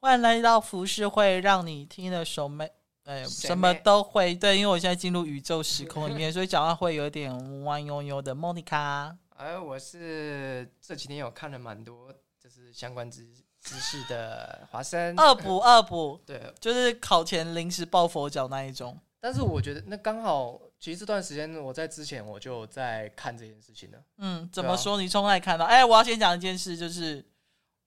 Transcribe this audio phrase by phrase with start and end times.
[0.00, 2.70] 欢迎来到浮世会，让你听的手没，
[3.04, 4.32] 哎，什么都会。
[4.32, 8.32] 对，因为我现在进入宇宙时空里面，所以讲话会有点弯悠悠的。
[8.32, 13.26] 莫妮卡，哎，我是这几天有看了蛮多，就是相关知
[13.60, 15.16] 知识的华生。
[15.16, 18.96] 恶补恶补，对，就是考前临时抱佛脚那一种。
[19.20, 20.60] 但是我觉得那刚好。
[20.80, 23.98] 其实这段时间我在之前我就在看这件事情了。
[24.18, 25.00] 嗯，怎么说？
[25.02, 25.64] 你从哪里看到？
[25.64, 27.26] 哎、欸，我要先讲一件事，就是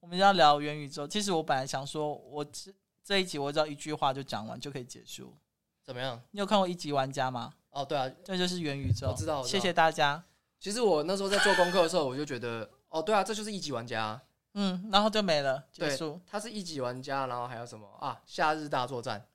[0.01, 1.07] 我们要聊元宇宙。
[1.07, 2.73] 其实我本来想说，我这
[3.03, 5.33] 这一集我只要一句话就讲完就可以结束。
[5.83, 6.21] 怎么样？
[6.31, 7.53] 你有看过一级玩家吗？
[7.69, 9.09] 哦，对啊，这就是元宇宙。
[9.09, 9.51] 我知道，我知道。
[9.51, 10.21] 谢谢大家。
[10.59, 14.19] 其实我那时候在做功课的时候，我就觉得，哦，对啊，这就是一级玩家。
[14.53, 16.19] 嗯，然后就没了，结束。
[16.29, 18.21] 他是一级玩家，然后还有什么啊？
[18.25, 19.25] 夏日大作战。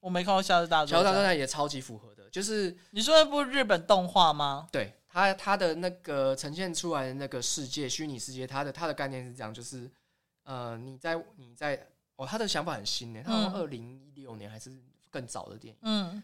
[0.00, 0.98] 我没看过夏日大作战。
[0.98, 2.28] 夏日大作战也超级符合的。
[2.30, 4.68] 就是你说那部日本动画吗？
[4.70, 9.90] 对，它它的那个呈现出来的那个世界，虚拟世界，它的它的概念是这样，就是
[10.44, 14.70] 呃，你在你在哦，他的想法很新呢，他从二零一六年还是
[15.10, 16.22] 更早的电影，嗯，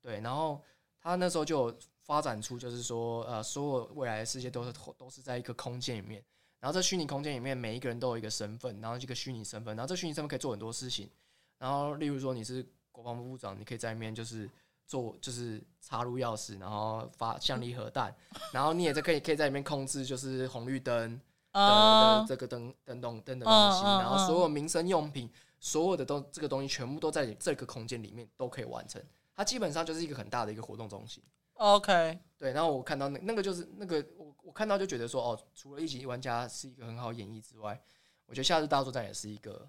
[0.00, 0.60] 对，然后
[1.00, 6.22] 他那时候就发展出，就是说呃，所有未来的世界都是都是在一个空间里面，
[6.58, 11.10] 然后这虚拟空间里面每一个人都有一个身份，然后这个虚拟身份，然后这虚拟身份可以做很多事情，
[11.58, 14.48] 然后例如说你是国防部部长，你可以在里面就是。
[14.90, 18.12] 做就是插入钥匙，然后发向力核弹，
[18.52, 21.20] 然后你也在可以可以在里面控制，就是红绿灯
[21.52, 29.02] 的、uh, 这个灯灯笼灯的东西，uh, uh, uh, 然后所有民生用品，所有的都这个东西全部都在这个空间里面都可以完成。
[29.34, 31.22] 它基本上就是一个很大的一个活动中心。
[31.54, 32.52] OK，对。
[32.52, 37.80] 然后我看到那那个就是那个我我看到就觉得说哦，除了一级玩家是一个很好演绎之外，
[38.26, 39.68] 我觉得夏日大作战也是一个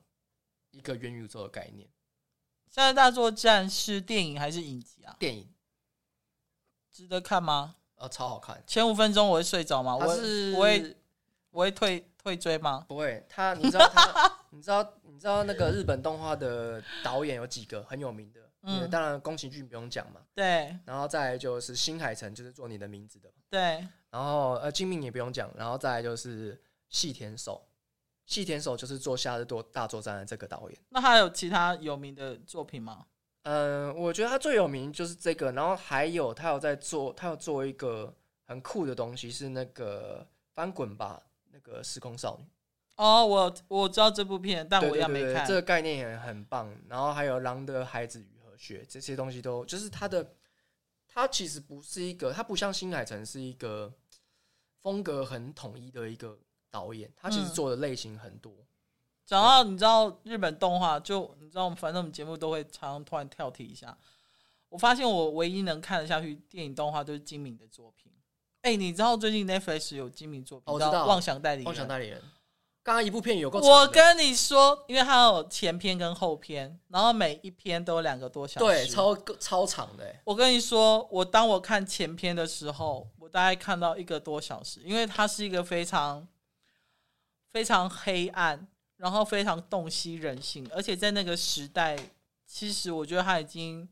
[0.71, 1.89] 一个元宇宙的概念。
[2.69, 5.15] 夏日大作战是电影还是影集啊？
[5.19, 5.49] 电影，
[6.91, 7.75] 值得看吗？
[7.95, 8.63] 呃，超好看。
[8.65, 9.95] 前五分钟我会睡着吗？
[9.95, 10.95] 我是我会
[11.51, 12.85] 我会退退追吗？
[12.87, 13.23] 不会。
[13.29, 18.41] 他你知道他 你知道你知道那个日本动画的导演有几个很有名的？
[18.63, 20.21] 嗯，当然宫崎骏不用讲嘛。
[20.33, 20.75] 对。
[20.85, 23.29] 然后再来就是新海诚，就是做你的名字的。
[23.49, 23.87] 对。
[24.09, 25.51] 然后呃，金敏也不用讲。
[25.57, 27.67] 然后再来就是细田守。
[28.27, 30.79] 细田守就是做《夏日多大作战》的这个导演。
[30.89, 33.05] 那还有其他有名的作品吗？
[33.43, 38.13] 嗯、呃，我觉得他最有名就是这个，然后还有他有在做，他有做一个
[38.45, 41.21] 很酷的东西，是那个翻滚吧，
[41.63, 42.45] 那个时空少女。
[42.95, 45.45] 哦，我我知道这部片，但我也没看。
[45.45, 46.73] 这个概念也很棒。
[46.87, 50.33] 然后还有《狼的孩子与和雪》这些东西都，就是他的，
[51.07, 53.93] 他其实不是一个，他不像新海诚是一个
[54.81, 56.37] 风格很统一的一个。
[56.73, 58.49] 导演他其实做的类型很多。
[59.25, 63.97] 讲、嗯、到你知道日本动画，就你知道，反正我们节目都会常常突然跳题一下。
[64.69, 68.09] 我发现我唯一能看得下去电影动画都是今敏的作品。
[68.61, 71.65] 哎、欸，你知道最近 Netflix 有精明作品，我知道《妄想代理人》。
[71.65, 72.21] 妄想代理人。
[72.83, 73.59] 刚刚一部片有够。
[73.59, 80.15] 我跟你说，因为它有前篇跟后篇，然后每一篇都有两个多小时，对，超超长的。
[80.23, 86.27] 我跟你说，我当我看前篇的时候，我大概看到一个多小时，因为它是一个非常。
[87.53, 91.99] 非常黑暗，然后非常洞悉人性，而且在那个时代，
[92.47, 93.89] 其实我觉得他已经，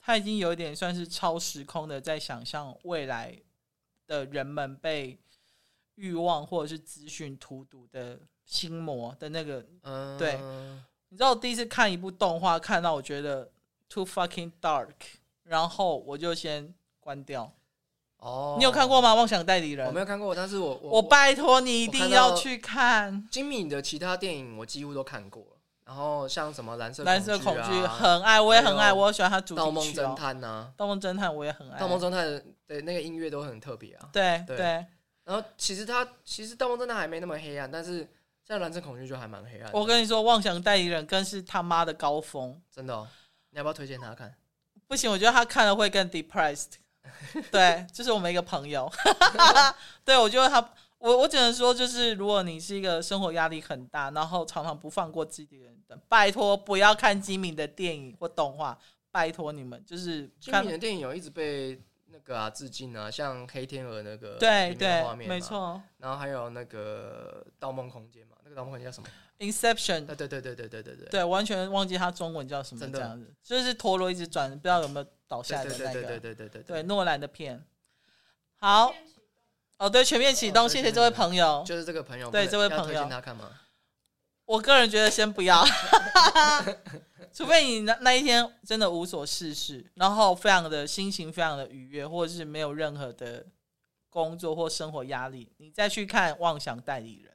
[0.00, 3.36] 他已经有点算是超时空的，在想象未来
[4.10, 5.16] 的人们被
[5.94, 10.36] 欲望或者是资讯荼毒的心魔的那个，嗯，对。
[11.10, 13.48] 你知道我第一次看一部动画，看到我觉得
[13.88, 14.88] too fucking dark，
[15.44, 17.52] 然后我就先关掉。
[18.18, 19.14] 哦，你有看过吗？
[19.14, 23.28] 妄想代理人，我没有看过，但是我我，我拜托你一定要去看。
[23.30, 25.44] 金敏的其他电影我几乎都看过，
[25.84, 29.64] 然后像什么蓝色蓝色恐惧很爱，我也很爱，我喜欢他主题曲。
[29.64, 32.42] 盗梦侦探呐，盗梦侦探我也很爱，盗梦侦探
[32.76, 34.08] 的那个音乐都很特别啊。
[34.12, 34.56] 对对，
[35.24, 38.08] 然后其实他其实盗梦侦探还没那么黑暗，但是
[38.46, 39.70] 像蓝色恐惧就还蛮黑暗。
[39.72, 43.06] 我跟你说，妄想代理人更是他妈的高峰，真的哦。
[43.50, 44.32] 你要不要推荐他看？
[44.86, 46.74] 不行，我觉得他看了会更 depressed。
[47.50, 48.90] 对，就是我们一个朋友。
[50.04, 58.78] 对，我觉得他，我我只能说，就是如果你是一个生活压力很大，然后常常不放过自己的人的，拜托不要看金敏的电影或动画，
[59.10, 61.80] 拜托你们，就是金敏的电影有一直被
[62.12, 69.08] 那个啊致敬啊，像黑天鹅那个对对，没错，然后还有那个盗梦空间嘛，那个盗梦空间叫什么
[69.38, 71.08] ？Inception，对对对对对对对。
[71.08, 77.64] 对，完全忘记它中文叫什么这样子，就是陀螺一直转，不知道有没有倒下的那个，对对对对对对，诺兰的片。
[78.56, 78.92] 好，
[79.78, 83.50] 哦对，全面启动，谢谢这位朋友，就是这个朋友，对这位朋友，他看吗？
[84.44, 85.64] 我个人觉得先不要，
[87.32, 93.46] 除非你那那一天真的无所事事，然后非常的心情非常的愉悦，或者是没有任何的
[94.08, 97.32] 工作或生活压力，你再去看《妄想代理人》。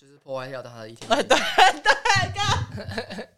[0.00, 1.06] 就是破坏掉他的一天。
[1.10, 1.38] 对对
[3.14, 3.28] 对，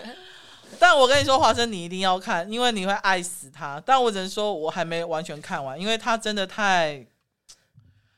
[0.80, 3.80] 但我跟你说，华生，你一定要看，因为你会爱死他。
[3.86, 7.06] 但我只能说，我还没完全看完，因为他真的太……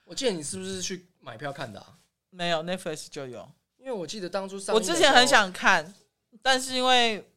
[0.05, 1.99] 我记得你是不是去买票看的啊？
[2.31, 3.47] 没有，Netflix 就有。
[3.77, 5.93] 因为我记得当初上，我之前很想看，
[6.43, 7.31] 但是因为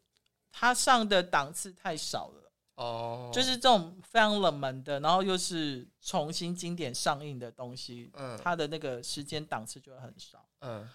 [0.52, 2.44] 他上的档次太少了。
[2.76, 10.48] 哦，就是这种非常冷门的，然后又是重新经典上映的东西，嗯，它的那个时间档次就会很少。
[10.60, 10.88] 嗯，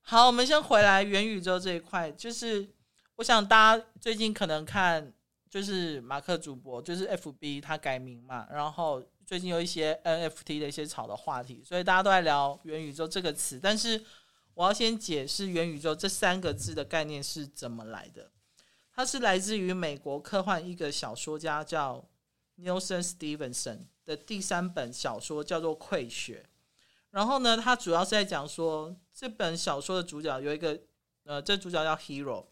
[0.00, 2.68] 好，我们先回来元宇宙这一块，就是
[3.14, 5.12] 我想大家最近可能看，
[5.48, 14.04] 就是马克主播，就是 FB 他改名嘛，然后最近有一些 NFT 的一些炒的话题，所以大家都在聊元宇宙这个词，但是
[14.58, 18.32] 我要先解释元宇宙这三个字的概念是怎么来的。
[18.90, 22.04] 它是来自于美国科幻一个小说家叫
[22.58, 26.44] Nelson Stevenson 的第三本小说叫做《溃雪》，
[27.10, 30.76] 然后呢，他主要是在讲说这本小说的主角有一个
[31.22, 32.46] 呃，这主角叫 Hero，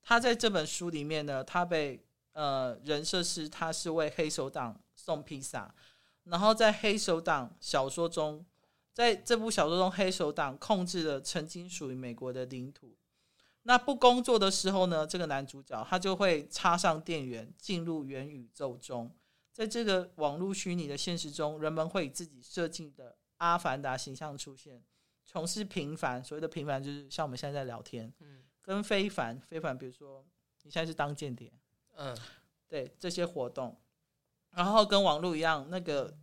[0.00, 5.74] 他在这本书里面呢，他被呃人设是他是为黑手党送披萨，
[6.22, 8.46] 然后在黑手党小说中，
[8.98, 12.96] 在这部小说中，黑手党控制了曾经属于美国的领土。
[13.62, 19.14] 那不工作的时候呢，这个男主角他就会插上电源，进入元宇宙中。
[19.52, 24.82] 在这个网络虚拟的现实中，人们会以自己设计的阿凡达形象出现，
[25.24, 26.24] 从事平凡。
[26.24, 30.26] 所谓的平凡，就是像我们现在在聊天，嗯，跟非凡，非凡，比如说
[30.64, 31.52] 你现在是当间谍，
[31.94, 32.18] 嗯，
[32.66, 33.80] 对这些活动，
[34.50, 36.18] 然后跟网络一样，那个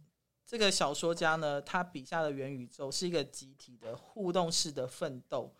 [0.46, 5.54] 这个小说家呢，他笔下的元宇宙是一个集体的互动式的奋斗。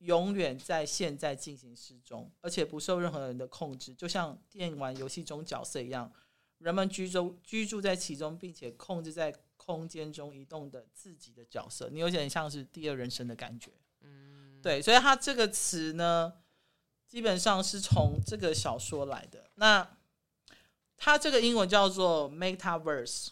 [0.00, 6.12] 永远在现在进行时中，而且不受任何人的控制，就像电玩游戏中角色一样，
[6.58, 13.70] 人们居住居住在其中，并且控制在空间中移动的自己的角色，你有点像是第二人生的感觉。
[14.02, 16.34] 嗯，对，所以他这个词呢，
[17.06, 19.48] 基本上是从这个小说来的。
[19.54, 19.96] 那
[20.98, 23.28] 他这个英文叫做 Metaverse，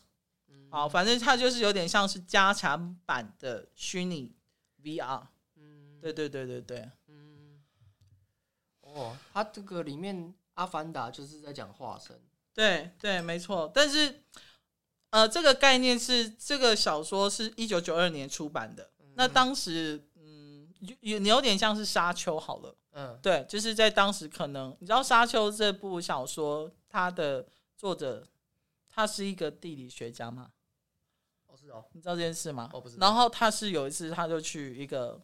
[0.73, 4.35] 好，反正它就是有点像是加强版的虚拟
[4.83, 5.27] VR。
[5.57, 7.63] 嗯对对对对对，嗯，
[8.81, 12.19] 哦，它这个里面阿凡达就是在讲化身，
[12.55, 13.71] 对对，没错。
[13.75, 14.23] 但是，
[15.11, 20.67] 呃，这个概念是这个小说是一九九二年出版的，嗯、那当时，嗯，
[21.01, 27.47] 有有点像是沙丘好了，嗯，对，就是在当时可能你知道沙丘这部小说，它的
[27.77, 28.27] 作者
[28.89, 30.51] 他是一个地理学家吗？
[31.71, 32.71] 哦，是哦，你知道这件事吗？
[32.73, 32.97] 哦，不是。
[32.99, 35.21] 然后他是有一次他就去一个。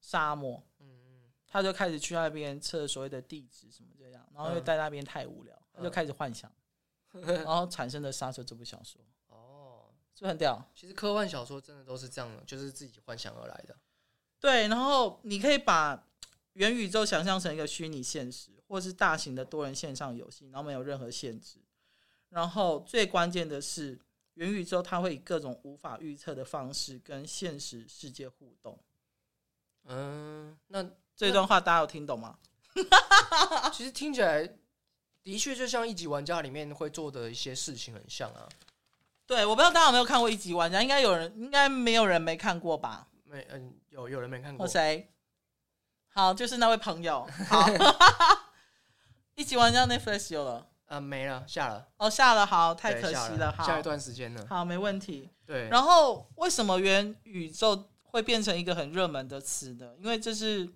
[0.00, 6.50] 沙漠，嗯嗯，他就开始去那边测所谓的地址什么这样，然后因为在那边太无聊，他就开始幻想，
[7.10, 9.00] 然后产生了《杀手》这部小说。
[9.26, 10.64] 哦，是不是很屌？
[10.72, 13.76] 其实科幻小说真的都是这样的，就是自己幻想而来的。
[14.38, 16.06] 对，然后你可以把
[16.52, 21.58] 元宇宙想象成一个虚拟现实，或是大型的多人线上游戏，然后没有任何限制。
[22.28, 23.98] 然后最关键的是，
[24.38, 28.78] 元宇宙它会以各种无法预测的方式跟现实世界互动。
[29.86, 32.38] 嗯，那这段话大家有听懂吗？
[33.74, 34.48] 其实听起来
[35.24, 38.48] 的确就像一级玩家里面会做的一些事情很像啊。
[39.26, 43.08] 对，我不知道大家有没有看过一级玩家，应该有人，应该没有人没看过吧？
[43.24, 44.66] 没，嗯，有有人没看过。
[44.68, 45.10] 谁？
[46.10, 47.28] 好，就是那位朋友。
[47.48, 47.66] 好，
[49.34, 50.70] 一级玩家 Netflix 有了？
[50.88, 51.86] 呃，没了，下了。
[51.98, 53.36] 哦，下了，好，太可惜了。
[53.36, 54.46] 了好，下一段时间了。
[54.48, 55.30] 好，没问题。
[55.46, 55.68] 对。
[55.68, 60.68] 然后为什么元宇宙会变成一个很热门的词呢，因为这是，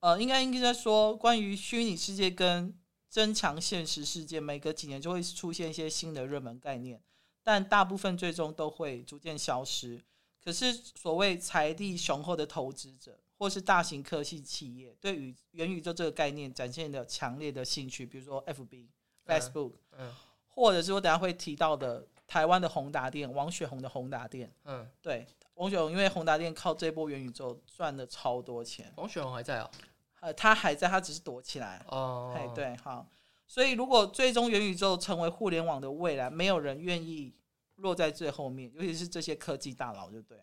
[0.00, 2.76] 呃，应该应该在说关于虚拟世界跟
[3.08, 7.00] 增强现实世界，每隔几年就会出现一些新的热门概念，
[7.44, 10.02] 但大部分最终都会逐渐消失。
[10.44, 18.88] 可是所谓财力雄厚的投资者或是大型科技企业，对于元宇宙这个概念展现的强烈的兴趣，比如说 FB、
[19.26, 20.14] Facebook，嗯，嗯，
[20.48, 25.26] 或者是我等下会提到的台湾的宏达电，王雪红的宏达电，嗯，对。
[25.54, 28.92] 王雪红因为宏达电靠这波元宇宙赚了超多钱。
[28.96, 29.70] 王雪红还在啊？
[30.18, 31.84] 呃，他还在，他只是躲起来。
[31.88, 33.06] 哦，哎，对，好。
[33.46, 37.32] 所以如果最终元宇宙成为互联网的未来，没有人愿意
[37.76, 40.38] 落在最后面，尤其是这些科技大佬，对不对？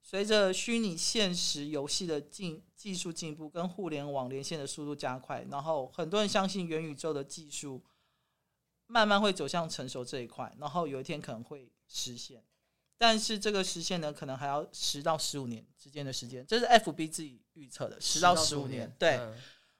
[0.00, 7.82] 随着虚拟现实游戏的进技术进步，跟互联网连线的速度加快，然后很多人相信元宇宙的技术
[8.88, 12.42] 慢慢会走向成熟这一块，然后有一天可能会实现。
[12.96, 18.92] 但是这个实现呢，可能还要十到十五年之间的时间，这是 FB 自己预测的，十到十五年。
[18.98, 19.20] 对，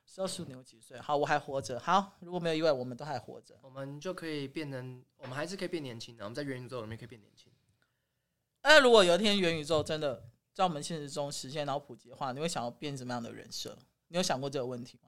[0.07, 1.01] 十到十五年我几岁？
[1.01, 1.81] 好，我还活着。
[1.81, 6.23] 好，如果没有意外，我们都还活着，我们就可以变成，我们还是可以变年轻的。
[6.23, 7.51] 我们在元宇宙里面可以变年轻。
[8.63, 13.77] 那如果有一天元宇宙真的在我们现实中实现然后普及的话，你会想要变什么样的人设？
[14.09, 15.08] 你有想过这个问题吗？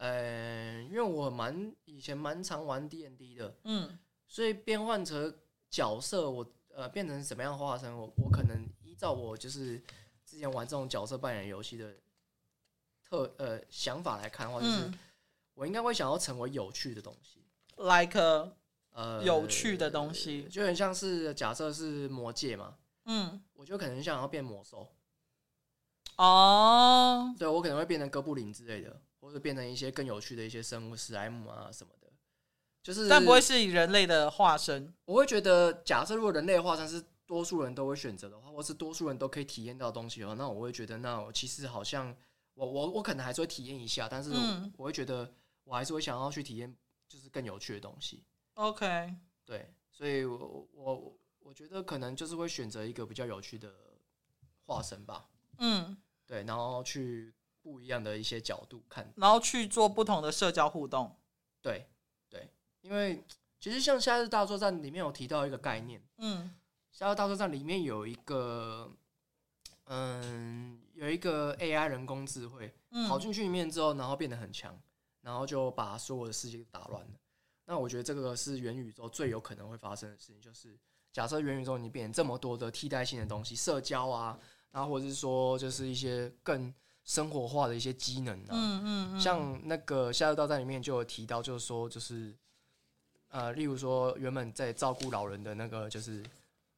[0.00, 5.38] 呃，因为我蛮以前蛮常玩 D N D 的，嗯，所以变换成
[5.68, 9.78] 角色，我呃变成什么样化身，我我可能依照我就是
[10.24, 11.94] 之前玩这种角色扮演游戏的
[13.04, 14.98] 特呃想法来看的话，就是、嗯、
[15.52, 17.44] 我应该会想要成为有趣的东西
[17.76, 18.18] ，like
[18.92, 24.90] 呃有趣的东西，就很像是假设是魔界嘛，嗯，我就可能想要变魔兽，
[26.16, 28.98] 哦，对我可能会变成哥布林之类的。
[29.30, 32.08] 或者变成一些更有趣的一些生物，史莱姆啊什么的，
[32.82, 34.92] 就是但不会是以人类的化身。
[35.04, 42.12] 我会觉得，假设如果人类的化身是多数人都会选择的话，或是多数人都可以体验到的东西的话，那我会觉得，那我其实好像
[42.54, 44.32] 我我我可能还是会体验一下，但是
[44.76, 45.32] 我会觉得
[45.62, 48.24] 我还是会想要去体验，就是更有趣的东西。
[48.54, 53.72] OK，对，所以我我我觉得可能就是会选择一个比较有趣的
[54.66, 55.28] 化身吧。
[55.58, 55.96] 嗯，
[56.26, 57.32] 对，然后去。
[57.62, 61.16] 不一样的一些角度看，然后去做不同的社交互动。
[61.62, 61.86] 对
[62.28, 62.48] 对，
[62.80, 63.22] 因为
[63.58, 66.48] 其实像《夏日大作战》里面有提到一个概念，嗯，
[66.98, 68.90] 《夏日大作战》里面有一个，
[69.84, 72.72] 嗯，有一个 AI 人工智慧，
[73.08, 74.80] 跑进去里面之后，然后变得很强，
[75.20, 77.20] 然后就把所有的世界打乱了。
[77.66, 80.76] 那我觉得这个是元宇宙最有可能会发生的事情，就是
[81.12, 84.38] 假设元宇宙你变成这么多的替代性的东西，社交啊，
[84.70, 86.72] 然后或者是说就是一些更
[87.10, 92.32] 生活化的一些机能啊，嗯嗯嗯，像那个《夏日大战》里面就有提到，就是说，就是
[93.30, 96.24] 呃，例如说，原本在照顾老人的那个，就是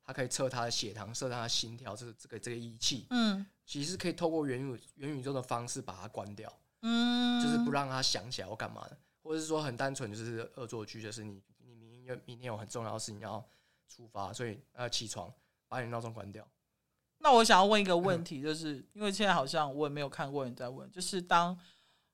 [0.03, 13.47] 他可以测他的血糖、测他的心跳，这个这个这个仪器，嗯，其实可以透过元宇元宇宙的方式把它关掉，嗯，就是不让他想起来或干嘛的，或者是说很单纯就是恶作剧，就是你你明天明天有很重要的事情要
[13.87, 15.31] 出发，所以呃起床
[15.69, 16.43] 把你闹钟关掉。
[17.23, 21.57] 那我想要问一个问题，就是因为现在好像我也没有看过人在问，就是当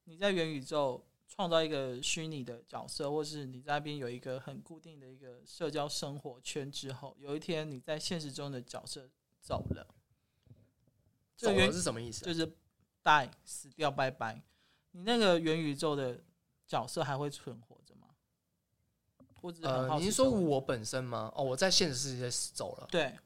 [0.05, 9.09] 你在元宇宙创造一个虚拟的角色，或是你在那边有一个很固定的一个社交生活圈之后，有一天你在现实中的角色
[9.41, 9.87] 走了，
[11.37, 12.27] 走了是什么意思？
[12.27, 12.53] 就是
[13.03, 14.43] 带死掉拜拜，
[14.91, 16.21] 你那个元宇宙的
[16.67, 18.09] 角色还会存活着吗？
[19.41, 21.33] 或者呃，你是说我本身吗？
[21.35, 23.19] 哦，我在现实世界走了，对。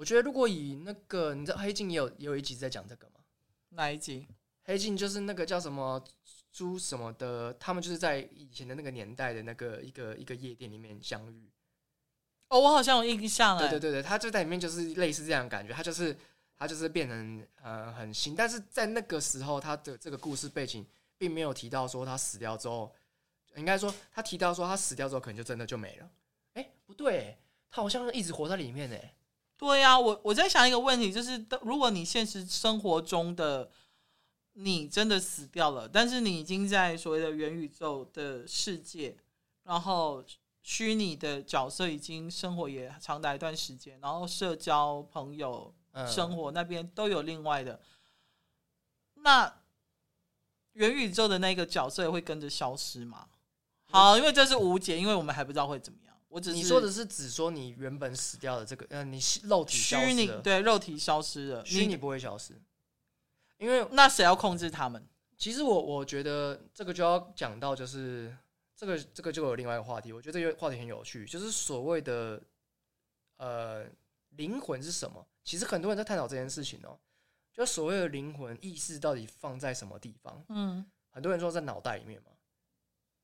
[0.00, 3.20] 我觉得，如果以那个，你知道《黑镜》也有也有一集在讲这个吗？
[3.68, 4.20] 哪一集？
[4.62, 6.02] 《黑镜》就是那个叫什么
[6.50, 11.50] 猪什么的，他们就是在以前的那个年代的那个一个一个夜店里面相遇。
[12.48, 13.68] 哦，我好像有印象哎。
[13.68, 16.16] 对对对对，他就在里面就是类似这样的感觉，他就是
[16.56, 20.82] 他就是变成呃很新，但是在那个时候，他的这个故事背景
[21.18, 22.90] 并没有提到说他死掉之后，
[23.54, 26.10] 应该说他提到说他死掉之后可能就真的就没了。
[26.54, 27.36] 哎，不对，
[27.70, 29.14] 他好像一直活在里面哎。
[29.60, 33.70] 对呀、啊，我我在想一个问题，就是如果你现实生活中的
[34.54, 39.14] 你真的死掉了，但是你已经在所谓的元宇宙的世界，
[39.64, 40.24] 然后
[40.62, 45.74] 虚拟的角色已经生活也长达一段时间，然后社交朋友
[46.08, 47.78] 生活那边都有另外的，
[49.16, 49.60] 那
[50.72, 53.28] 元宇宙的那个角色也会跟着消失吗？
[53.90, 56.09] 好，因为这是无解，因为我们还不知道会怎么样。
[56.30, 62.54] 我只是你说的是指说你原本死掉的这个，呃，你肉体虚拟，对，肉体消失了，虚拟不会消失，
[63.58, 65.04] 因为那谁要控制他们？
[65.36, 68.32] 其实我我觉得这个就要讲到，就是
[68.76, 72.40] 这个这个就有另外一个话题，我觉得这个话题很有趣，就是所谓的
[73.38, 73.84] 呃
[74.36, 75.26] 灵魂是什么？
[75.42, 76.96] 其实很多人在探讨这件事情哦，
[77.52, 80.44] 就所谓的灵魂意识到底放在什么地方？
[80.48, 82.30] 嗯，很多人说在脑袋里面嘛，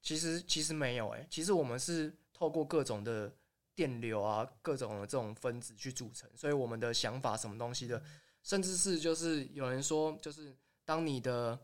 [0.03, 2.13] 其实其实没有，哎，其实我们是。
[2.37, 3.35] 透过各种的
[3.75, 8.03] 电流啊，各种的这种分子去组成，所以我们的想法什么东西的，
[8.43, 11.59] 甚至是就是有人说，就是当你的，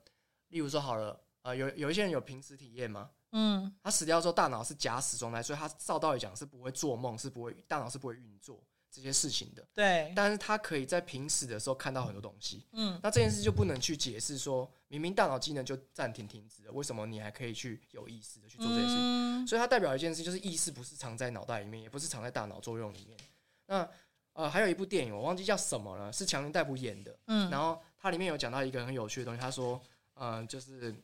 [0.49, 8.65] 例如说好了，呃，有有一些人有平时体验嘛，嗯，他死掉之后大脑是假死状态，所以他照道理讲是不会做梦，是不会大脑是不会运作。
[8.93, 18.89] 这些事情的，对，但是他可以在平时的时候看到很多东西，嗯，那这件事就不能去解释说，明明大脑机能就暂停停止了，为什么你还可以去有意识的去做这件事？
[18.89, 18.99] 情？
[19.01, 23.19] 嗯，所以它代表一件事，就是意识不是藏在脑袋里面，也不是藏在大脑作用里面。
[23.65, 23.89] 那
[24.35, 29.81] 呃，还有一部电影我忘记叫什么了，是强尼戴普演的，嗯，然后它里面有讲到一个很有趣的东西，他说，
[30.13, 30.95] 呃，就是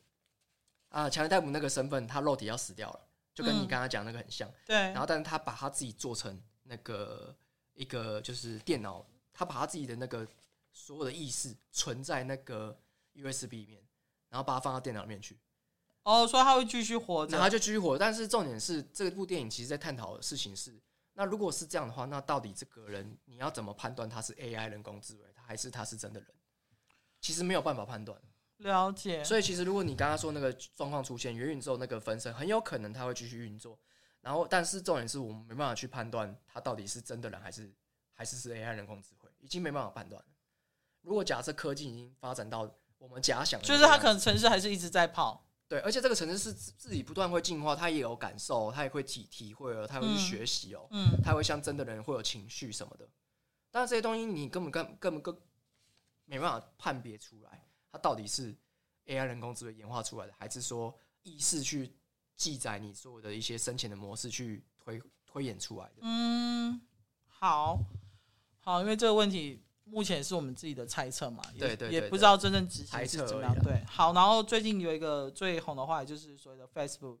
[0.89, 2.99] 啊，强尼戴普那个身份，他肉体要死掉了，
[3.33, 7.35] 就跟你刚刚讲那个很像，对，然后但是他把他自己做成那个。
[7.79, 10.27] 一个就是电脑，他把他自己的那个
[10.73, 12.77] 所有的意识存在那个
[13.13, 13.81] USB 里面，
[14.27, 15.39] 然后把它放到电脑里面去。
[16.03, 17.97] 哦，所以他会继续活着，那他就继续活。
[17.97, 20.77] 但是重点是，这部电影其实在探讨的事情是：
[21.13, 26.29] 那如果是这样的话，那到底这个人你要怎么判断他是 AI 人工智慧，他还是他是真的人？
[27.21, 28.21] 其实没有办法判断。
[28.57, 29.23] 了解。
[29.23, 33.79] 所以其实如果你刚刚说那个状况出现，元宇宙那个分身很有可能他会继续运作。
[34.21, 37.73] 然后，但是重点是我们没办法去判断它到底是真的人还是
[38.13, 40.23] 还是是 AI 人工智慧，已经没办法判断。
[41.01, 45.45] 如果假设科技已经发展到我们假想，就是它可能城市还是一直在跑。
[45.69, 53.07] 对，而且这个城市是自己不断会进化，它也有感受，它也会体体会了，它会去学习哦，嗯，它会像真的人会有情绪什么的。
[53.69, 55.37] 但是这些东西你根本根根本根
[56.25, 58.51] 没办法判别出来，它到底是
[59.05, 61.95] AI 人工智慧演化出来的，还是说意识去
[62.39, 65.97] 记载你所有的一些生前的模式去推推演出来的？
[65.99, 66.81] 嗯，
[67.27, 67.77] 好，
[68.61, 69.61] 好，因为这个问题。
[69.91, 73.51] 目前是我们自己的猜测嘛，也对对对对，也不知道真正执行是怎么样。
[73.51, 77.17] 啊、对，好，然后最近有一个最红的话，也就是所谓的 Facebook，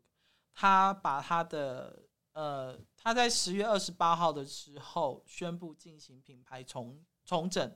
[0.53, 7.75] 他把他的呃，他在十月二十八号的时候宣布进行品牌重重整，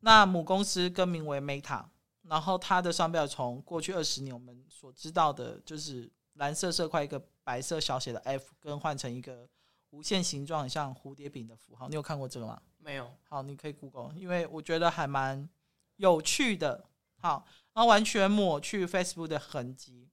[0.00, 1.86] 那母公司更名为 Meta，
[2.24, 9.48] 然后它的商标从过去二十年我们所知道的，就是蓝色色块一个白色小写的 F，更换成一个
[9.90, 11.88] 无限形状，很像蝴蝶饼的符号。
[11.88, 12.60] 你有看过这个吗？
[12.78, 15.48] 没有，好，你可以 Google，因为我觉得还蛮
[15.96, 16.84] 有趣的。
[17.20, 20.10] 好，然后完全抹去 Facebook 的痕迹。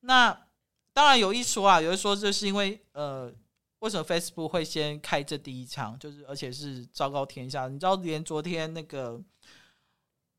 [0.00, 0.46] 那
[0.92, 3.32] 当然有一说啊，有一说这是因为呃，
[3.80, 5.98] 为什么 Facebook 会先开这第一枪？
[5.98, 7.66] 就是而且是昭告天下。
[7.66, 9.20] 你知道，连昨天那个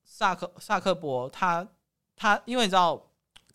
[0.06, 1.68] 萨克萨克伯他
[2.16, 3.07] 他，因为你知道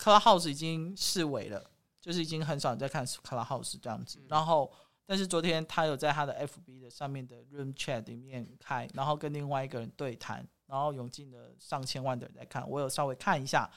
[0.03, 4.69] ，Clubhouse 已经式微了，就是已经很少人在看 Clubhouse 这样子，嗯、然后。
[5.05, 12.67] 但是昨天他有在他的 FB 的上面的 Room Chat 里面开，然后跟另外一个人对谈，然后涌进了上千万的人在看。
[12.67, 13.69] 我有稍微看一下，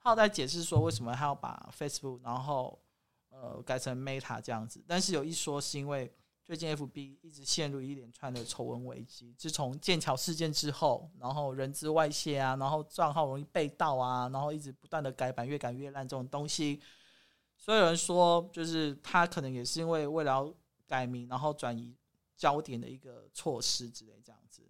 [0.00, 2.80] 他有在解释说为什么他要把 Facebook 然后
[3.28, 4.80] 呃改成 Meta 这样子。
[4.86, 6.08] 但是有一说是因为
[6.48, 16.80] 最近 FB 一直陷入一连串的丑闻危机，自从剑桥事件之后，然后人资外泄啊，然后账号容易被盗啊，然后一直不断的改版，越改越烂这种东西，
[17.54, 20.50] 所以有人说就是他可能也是因为为了。
[20.86, 21.94] 改名，然后转移
[22.34, 24.62] 焦点的一个措施之类这样子，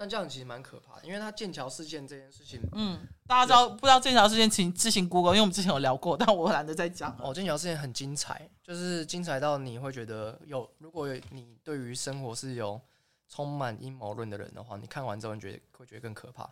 [0.00, 7.14] 但这样其实蛮可怕的，因为他剑桥事件这件事情，嗯，大家知道不知道剑桥事件，请自行 Google，因为我们之前有聊过，但我懒得再讲。
[7.20, 12.80] 哦，剑桥事件很精彩，就是精彩到你会觉得有，如果你对于生活是有
[13.28, 16.48] 充满阴谋论的人的话，你看完之后你觉得会觉得更可怕，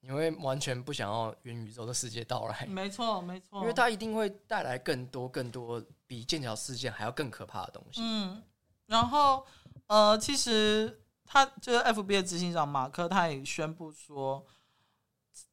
[0.00, 2.66] 你会完全不想要元宇宙的世界到来。
[2.66, 5.80] 没错，没错，因为它一定会带来更多更多。
[6.08, 8.00] 比剑桥事件还要更可怕的东西。
[8.02, 8.42] 嗯，
[8.86, 9.46] 然后
[9.86, 14.46] 呃，其实他就是 FB 的执行长马克，他也宣布说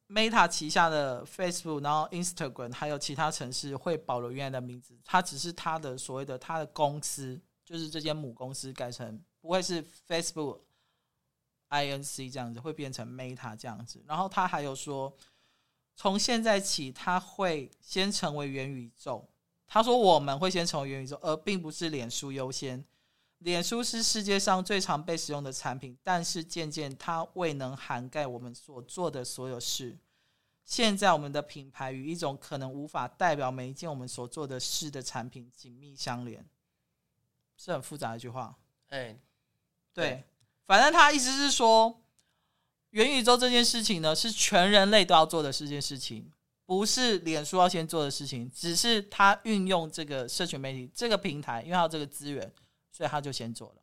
[0.07, 10.61] ，Meta 旗下的 Facebook，然后 Instagram 还有其他城市会保留原来的名字，它只是他的所谓的他的公司，就是这间母公司改成不会是 Facebook
[11.69, 14.01] Inc 这样子，会变成 Meta 这样子。
[14.07, 15.13] 然后他还有说，
[15.95, 19.27] 从现在起，他会先成为元宇宙。
[19.67, 22.85] 他说：“我们会先成为元宇宙，而并不是脸书优先。
[23.45, 29.95] 脸书是世界上最常被使用的产品，但是渐渐它未能涵盖我们所做的所有事。
[30.65, 36.43] 现在我们的品牌与一种可能无法代表每一件我们所做的事的产品紧密相连，
[37.55, 38.57] 是很复杂的一句话。
[38.87, 39.19] 哎、欸，
[39.93, 40.23] 对，
[40.65, 42.01] 反正他意思是说，
[42.89, 46.31] 元宇宙这件事情呢，是全人类都要做的这件事情。”
[46.65, 52.51] 不是脸书要先做的事情，只是他运用这个社群媒体这个平台，因为他有这个资源，
[52.95, 53.81] 所以他就先做了。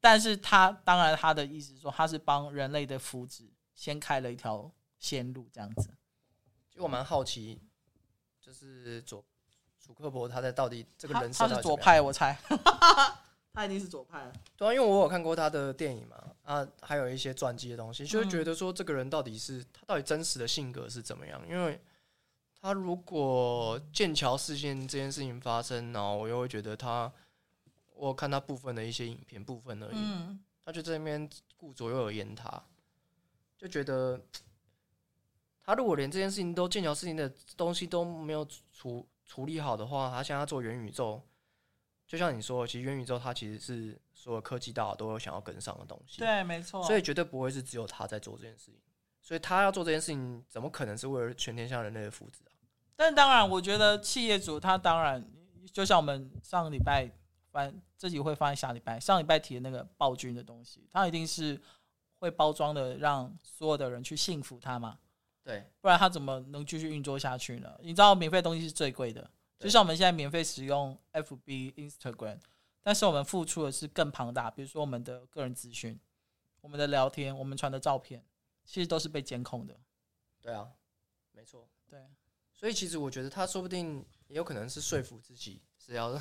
[0.00, 5.90] 但是他当然他的意思是说，他是帮人类的福祉先开了一条先路，这样子。
[6.70, 7.60] 就我蛮好奇，
[8.40, 9.22] 就是左
[9.78, 12.38] 祖克伯他在到底这个人他，他是左派，我猜，
[13.52, 14.32] 他一定是左派。
[14.56, 21.78] 对啊，因为我有看过他的电影嘛，啊，还有一些传记的东西，就会觉得说这个人到底是他到底真实的性格是怎么样，因为。
[22.60, 27.10] 他如果剑桥事件这件事情发生，然后我又会觉得他，
[27.98, 32.62] 我看他部分的一些影片部分而已，嗯、他就在那边顾左右而言他，
[33.56, 34.20] 就觉得
[35.64, 41.20] 他如果连这件事情都剑桥事情的东西都没有处处理好的话，他现在做元宇宙，
[42.06, 48.80] 就像你说，其实元宇宙它其实是所有科技大佬都有想要跟上的东西，对，没错，所以绝对不会是只有他在做这件事情。
[49.20, 52.56] 所以他要做这件事情，怎么可能是为了全天下人类的福祉啊？
[52.96, 55.22] 但当然，我觉得企业主他当然，
[55.70, 57.10] 就像我们上个礼拜
[57.50, 61.60] 翻自己会放在下礼拜，上礼拜提的那个暴君的东西，他一定是
[62.18, 64.98] 会包装的，让所有的人去信服他嘛？
[65.42, 67.78] 对，不然他怎么能继续运作下去呢？
[67.82, 72.38] 你知道，免费东西是最贵的，就像我们现在免费使用 FB、Instagram，
[72.82, 75.98] 但是我们付出的是更庞大，比如说我们的个人资讯、
[76.60, 78.24] 我们的聊天、我们传的照片。
[78.70, 79.74] 其实都是被监控的，
[80.42, 80.70] 对啊，
[81.32, 81.98] 没错，对。
[82.52, 86.20] 所以其实我觉得他说不定也有可能是说服自己是要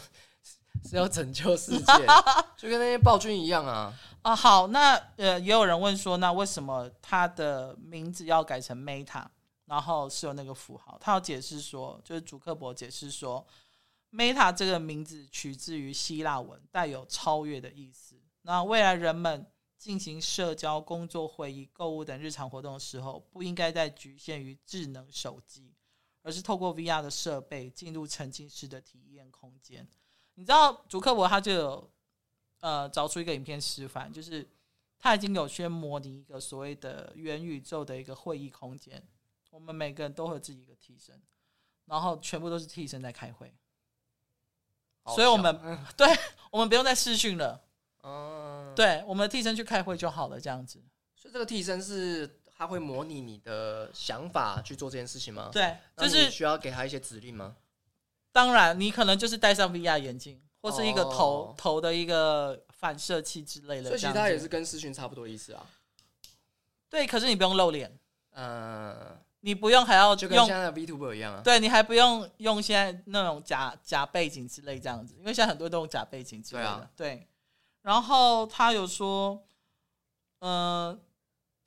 [0.83, 1.85] 是要拯救世界，
[2.57, 3.93] 就跟那些暴君一样啊。
[4.21, 9.25] 啊，好，那呃，也有人问说，那为什么他的名字要改成 Meta，
[9.65, 10.97] 然后是有那个符号？
[10.99, 13.45] 他要解释说，就是祖克伯解释说
[14.11, 18.15] ，Meta 这个名字取自于希腊文，带有超越的意思。
[18.41, 19.45] 那未来人们
[19.77, 25.73] 进行社交、工作会议、购物等日常活动的时候，不应该再局限于智能手机。
[26.23, 29.87] 而是透过 VR 的设备进入沉浸式的体验空间。
[30.37, 31.91] 你知道，主克伯他就有
[32.61, 34.47] 呃找出一个影片示范，就是
[34.97, 39.05] 他已经有先模拟一个所谓的元宇宙的一个会议空间。
[39.49, 41.19] 我们每个人都会有自己一个替身，
[41.85, 43.53] 然后全部都是替身在开会。
[45.07, 46.07] 所以我们对，
[46.51, 47.63] 我们不用再视讯了。
[48.03, 50.83] 嗯，对，我们的替身去开会就好了，这样子。
[51.15, 52.41] 所以这个替身是。
[52.59, 55.51] 他会模拟你的想法去做这件事情吗？
[55.53, 57.55] 对，就是需要给他一些指令吗？
[58.31, 63.89] 当然，你可能就是戴上 VR 眼镜，或是一个头、哦、头的一个反射器之类的。
[63.89, 65.65] 所以其实它也是跟视讯差不多意思啊。
[66.89, 67.97] 对，可是你不用露脸，
[68.31, 71.41] 嗯，你不用还要用就跟现在的 VTuber 一样啊。
[71.43, 76.89] 对，你还不用用现在那种假假背景之类这样子，因为现在很多都用假背景之类的。
[76.95, 77.27] 对啊，对。
[77.81, 79.43] 然后他有说，
[80.39, 80.49] 嗯、
[80.89, 80.99] 呃。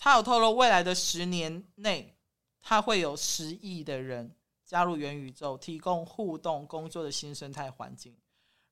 [0.02, 2.16] 他有透露，未来的十年内，
[2.62, 4.34] 他会有十亿的人
[4.70, 8.16] 加入元宇宙，提供互动工作的新生态环境，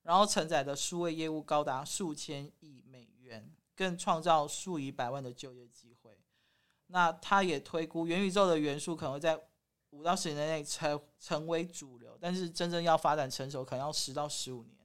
[0.01, 6.17] 然后承载的数位业务高达数千亿美元，更创造数以百万的就业机会。
[6.87, 9.37] 那他也推估，元宇宙的元素可能会在
[9.89, 14.77] 五到十年内成成为主流，但是真正要发展成熟，可能要十到十五年。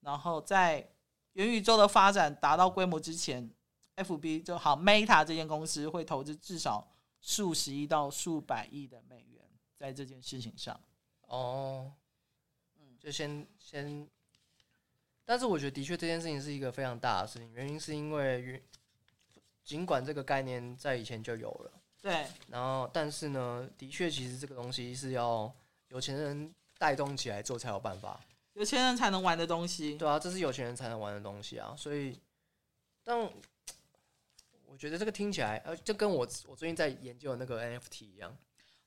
[0.00, 0.90] 然后在
[1.34, 3.48] 元宇宙的发展达到规模之前。
[3.96, 9.39] FB 就好，Meta 这间公司会投资至少数十亿到数百亿的美元
[9.80, 10.78] 在这件事情上。
[11.22, 11.90] 哦，
[12.78, 14.06] 嗯，就先先，
[15.24, 18.62] 但是我觉得的确这件事情是一个非常大的事情，原因是因为，
[19.64, 25.50] 尽管这个概念在以前就有了，对，然后但是呢，的确其实这个东西是要
[25.88, 28.20] 有钱人带动起来做才有办法，
[28.52, 29.96] 有钱人才能玩的东西。
[29.96, 32.20] 对啊，这是有钱人才能玩的东西啊，所以，
[33.02, 33.32] 但。
[34.66, 38.38] 我觉得这个听起来，呃，就跟我我最近在研究的那个 NFT 一样。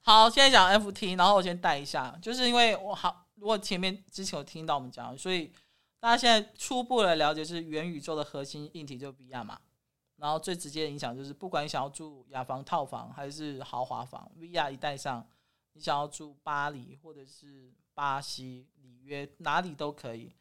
[0.06, 5.50] 好，现在讲 F T，然后我先带一下，就是因为我好，如果前面之前有听到我们讲，所以
[5.98, 9.62] 大家现在初步的了解是元宇宙的核心硬体就是 VR 嘛，
[10.18, 15.26] 然后最直接的影响就是，不管你想要住雅房套房还是豪华房，VR 一带上，
[15.72, 20.36] 你想要住巴黎或者是巴西、里约哪里都可以。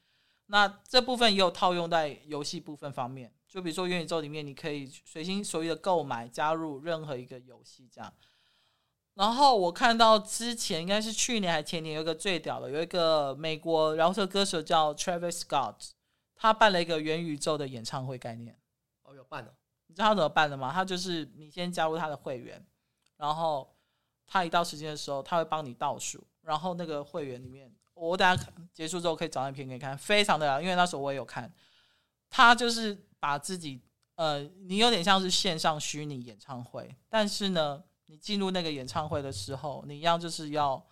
[0.47, 3.33] 那这部分也有套用在游戏部分方面。
[3.47, 8.13] 就比如说元宇宙里面，你可以随心所欲的购买加入任何一个游戏这样。
[9.15, 15.91] 然后我看到之前应该是去年还前年有一个最屌的，有一个美国饶舌歌手叫 Travis Scott，
[16.35, 18.57] 他办了一个元宇宙的演唱会概念。
[19.03, 19.55] 哦，有办了。
[19.87, 20.73] 你知道他怎么办的吗？
[20.73, 22.65] 他就是你先加入他的会员，
[23.17, 23.75] 然后
[24.27, 31.53] 他一到时间的时候，他会帮你倒数，然后那个会员里面，我等下结束之后可以找那片给你看，非常的屌，因为那时候我也有看，
[32.31, 33.07] 他就是。
[33.23, 33.81] 把自己，
[34.17, 40.85] 呃，你有点像是线上虚拟演唱会，但是呢，你进入那个演唱会的时候，你一样就是要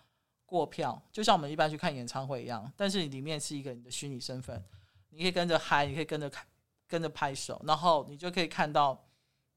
[0.45, 4.63] 过票，就像我们一般去看演唱会一样，但是你里面是一个你的虚拟身份，
[5.09, 6.45] 你可以跟着嗨，你可以跟着看，
[6.87, 9.05] 跟着拍手，然后你就可以看到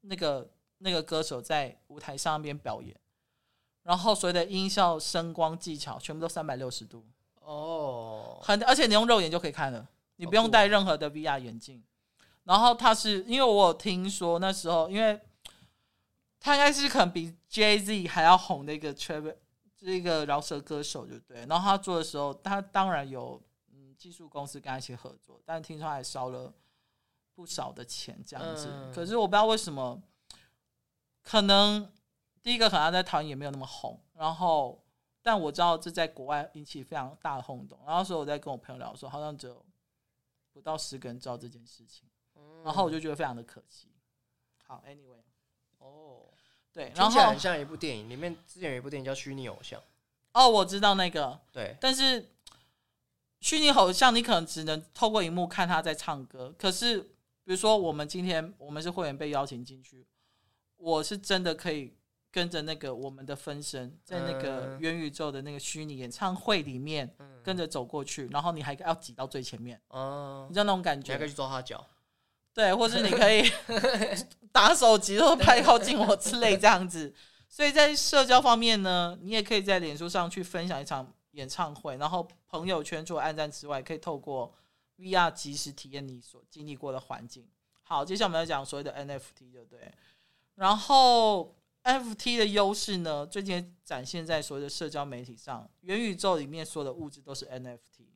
[0.03, 2.95] 那个那个歌手在舞台上边表演，
[3.83, 7.05] 然后所有的音效、声光技巧全部都三百六十度。
[7.40, 9.87] 哦，很，而且你用肉眼就可以看了，
[10.17, 11.83] 你不用戴任何的 VR 眼镜。
[12.45, 15.19] 然后他是因为我有听说那时候，因为
[16.44, 19.35] 他应该是可能比 Jay Z 还要红的一个 Travis，
[19.78, 21.38] 这一个饶舌歌手，就对。
[21.46, 26.52] 然后他做的时候，他当然有嗯技术公司跟他一起合作，但听说还烧了
[27.33, 28.68] 不少的钱这样子。
[28.70, 30.02] 嗯、可是我不知道为什么，
[31.22, 31.90] 可能
[32.42, 34.85] 第一个可能他在台湾也没有那么红，然后
[35.22, 37.80] 但我知道这在国外引起非常大的轰动。
[37.87, 39.64] 然后所以我在跟我朋友聊的时候，好像只有
[40.52, 42.07] 不到十个人知道这件事情。
[42.62, 43.88] 然后我就觉得非常的可惜。
[44.66, 45.22] 好，Anyway，
[45.78, 46.24] 哦，
[46.75, 49.81] 对，然后很像一部电影，里面之前有一部电影叫《虚拟偶像》。
[50.33, 51.41] 哦，我知道那个。
[51.53, 52.29] 对，但是
[53.41, 56.53] 虚拟偶像你可能只能透过荧幕看他在唱歌。
[56.59, 57.01] 可是，
[57.45, 60.05] 比如说我们今天我们是会员被邀请进去，
[60.77, 61.95] 我是真的可以
[62.33, 69.81] 跟着那个我们的分身在那个元宇宙的那个虚拟演唱会里面跟着走过去，然后你还要挤到最前面。
[69.91, 71.13] 哦，你知道那种感觉？
[71.13, 71.87] 你还可以去抓他脚。
[72.55, 73.43] 对，或是你可以
[74.53, 77.12] 打手机，或拍靠近我之类这样子，
[77.49, 84.55] 所以在社交方面呢，你也可以在脸书上去分享一场演唱会，然后朋友圈除了按赞之外，可以透过
[84.99, 87.49] VR 及时体验你所经历过的环境。
[87.83, 89.93] 好，接下来我们要讲所谓的 NFT，对不对？
[90.55, 98.07] 然后 NFT 的优势呢，最近展现在所谓的社交媒体上，元宇宙里面所有的物质都是 NFT，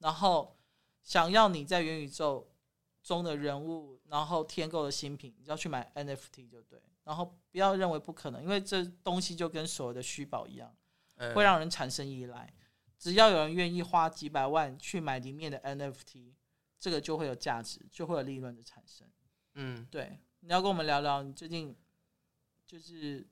[0.00, 0.56] 然后
[1.04, 2.48] 想要你在元宇宙
[3.06, 6.82] 中的人物，然后添购的新品，你要去买 NFT，就对。
[7.04, 10.74] 然后不要认为不可能，因为这东西就跟所有的虚宝一样，
[11.32, 12.52] 会让人产生依赖。
[12.98, 16.32] 只要有人愿意花几百万去买里面的 NFT，
[16.80, 19.06] 这个就会有价值，就会有利润的产生。
[19.54, 20.18] 嗯，对。
[20.40, 21.76] 你要跟我们聊聊你最近
[22.66, 23.24] 就是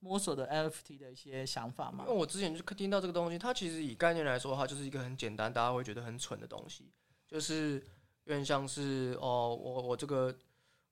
[0.00, 2.04] 摸索的 NFT 的一些想法吗？
[2.08, 6.90] 因为我之前就听到这个东西，它其实以概念来说，它就是一个很简单，大家会觉得很蠢的东西，
[7.28, 7.84] 就是
[8.26, 10.32] 有点像是哦，我我这个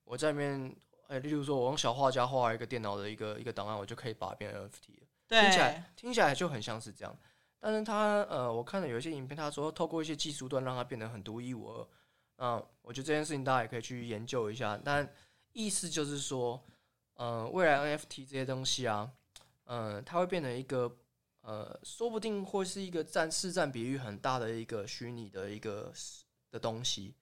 [0.03, 0.75] 我在里面。
[1.07, 4.87] 哎，例如说，我用小画家画一个电脑的一个一个档案，我就可以把它变 NFT
[5.29, 7.15] 听起来听起来就很像是这样。
[7.59, 11.87] 但是他呃，我看了有一些影片，他说透过一些技术端让它变得很独一无二。
[12.37, 14.81] 嗯，我觉得这件事情大家也可以去研究一下。
[14.83, 15.07] 但
[15.53, 16.59] 意思就是说，
[17.17, 19.11] 嗯、呃，未来 NFT 这些东西啊，
[19.65, 20.91] 嗯、呃，它会变成一个
[21.41, 25.93] 呃，说不定会是一个占市占比率很大的一个虚拟的一个
[26.49, 27.13] 的东西。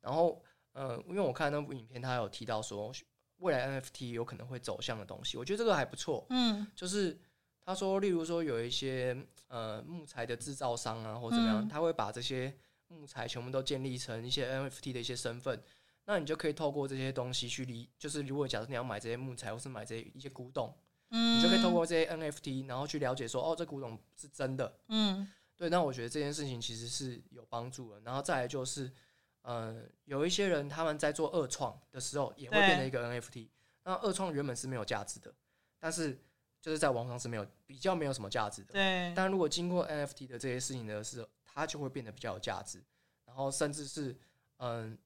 [0.00, 2.92] 然后，呃，因为我看那部影片，他有提到说。
[3.40, 6.26] 未来 NFT 有可能会走向的东西，我觉得这个还不错。
[6.28, 7.18] 嗯，就是
[7.64, 9.16] 他说，例如说有一些
[9.48, 12.54] 呃木材的制造商啊，或怎么样，他会把这些
[12.88, 15.58] 木材全部都建立成一些 NFT 的一些身份，
[16.04, 20.76] 那你就可以透过这些东西去理，就是如果假设你要买这些木材，或是买这些一些古董，
[21.08, 24.70] 嗯，你就可以透过这些 NFT，然后去了解说，哦，这古董是真的。
[24.88, 28.00] 嗯，对，那我觉得这件事情其实是有帮助的。
[28.00, 28.92] 然后再来就是。
[29.42, 33.48] 呃，有一些人他们在做二创的时候，也会变成一个 NFT。
[33.84, 35.34] 那二创原本是没有价值的，
[35.78, 36.20] 但是
[36.60, 38.74] 就是在网上是没有比较没有什么价值的。
[38.74, 39.12] 对。
[39.16, 42.84] 但如果经过 NFT 的这些事情的时候，它就会变得比较有价值。
[43.24, 44.12] 然后甚至是，
[44.58, 44.98] 嗯、呃，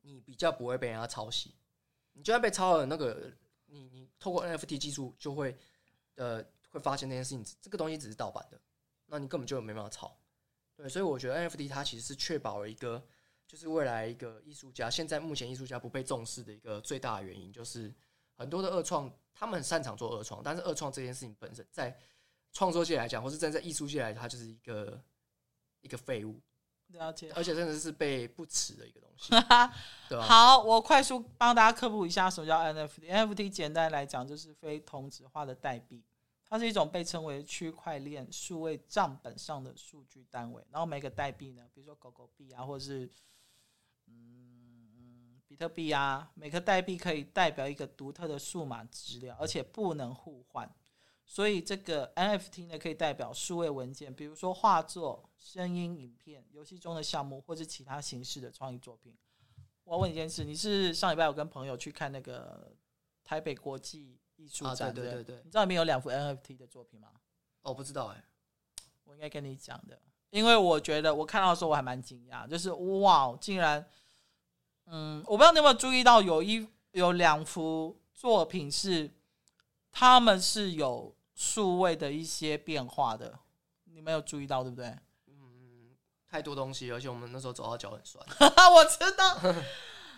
[0.00, 1.54] 你比较不会被人家抄袭。
[2.14, 3.30] 你就算被抄了，那个
[3.66, 5.54] 你你透过 NFT 技术就会
[6.14, 8.58] 呃会发现那件事情，这个东西只是盗版的，
[9.06, 10.16] 那你根本就没办法抄。
[10.74, 13.04] 对，所以我觉得 NFT 它其实是确保了一个。
[13.48, 17.92] 就是未来一个艺术家，现在目前艺术家不被重视的一个最大的原因，就是
[18.36, 21.98] 很多的二创，他们很擅长做二创，但是二创这件事情本身，在
[22.52, 25.02] 创作界来讲，或是站在艺术界来讲，它就是一个
[25.80, 26.38] 一个废物，
[26.88, 29.30] 了解，而且真的是被不耻的一个东西，
[30.10, 30.24] 对吧？
[30.26, 33.10] 好，我快速帮大家科普一下什么叫 NFT。
[33.10, 36.04] NFT 简单来讲就是非同质化的代币，
[36.46, 43.08] 它是一种被称为区块链数位账本上的数据单位，然后每个代币呢，比如说狗狗币啊，或者是
[44.10, 50.72] 嗯，比特币啊，每个代币可以代表一个独特的数码资料，而且不能互换。
[51.24, 59.14] 所以这个 NFT 呢，可以代表数位文件，比如说画作、声音、影片、游戏中的项目，或者其他形式的创意作品。
[59.84, 62.74] 我要问你一件事，你是上礼拜有跟朋友去看那个
[63.22, 64.94] 台北国际艺术展？
[64.94, 67.12] 对对对，你知道里面有两幅 NFT 的作品吗？
[67.60, 68.24] 哦，不知道哎，
[69.04, 70.00] 我应该跟你讲的。
[70.30, 73.84] 因为我觉得我看到的时候我还蛮惊讶，就是哇，竟然，
[74.86, 79.10] 嗯，我不知道你有没有注意到，有一有两幅作品是，
[79.90, 83.38] 他们是有数位的一些变化的，
[83.84, 84.86] 你没有注意到对不对？
[85.28, 85.96] 嗯，
[86.28, 88.22] 太多东西，而且我们那时候走到脚很酸。
[88.74, 89.38] 我知道。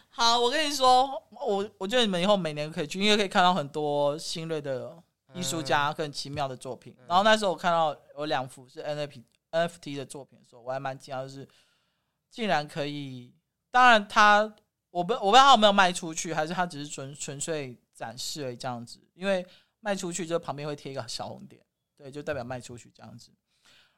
[0.08, 5.00] 好，我跟你说，我我觉得你们以后每年可以去，因为可以看到很多新锐的
[5.34, 6.96] 艺术家更奇妙的作品。
[6.98, 9.22] 嗯、然后那时候我看到有两幅是 NFT。
[9.50, 11.48] NFT 的作品的时候，我还蛮惊讶，就是
[12.30, 13.34] 竟然可以。
[13.70, 14.56] 当然他，他
[14.90, 19.00] 我不我不知道他有没有卖出去，还是他只是纯纯粹展示而已这样子。
[19.14, 19.46] 因为
[19.78, 21.64] 卖出去就旁边会贴一个小红点，
[21.96, 23.30] 对，就代表卖出去这样子。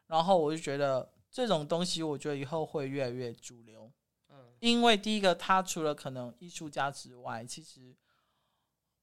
[0.07, 3.91] 然后我就觉得这种东西，我觉得以后会越来越主流。
[4.29, 7.97] 嗯，因为第一个，他除了可能艺术家之外，其实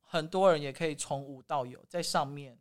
[0.02, 2.60] 很多人也可以从无到有，在上面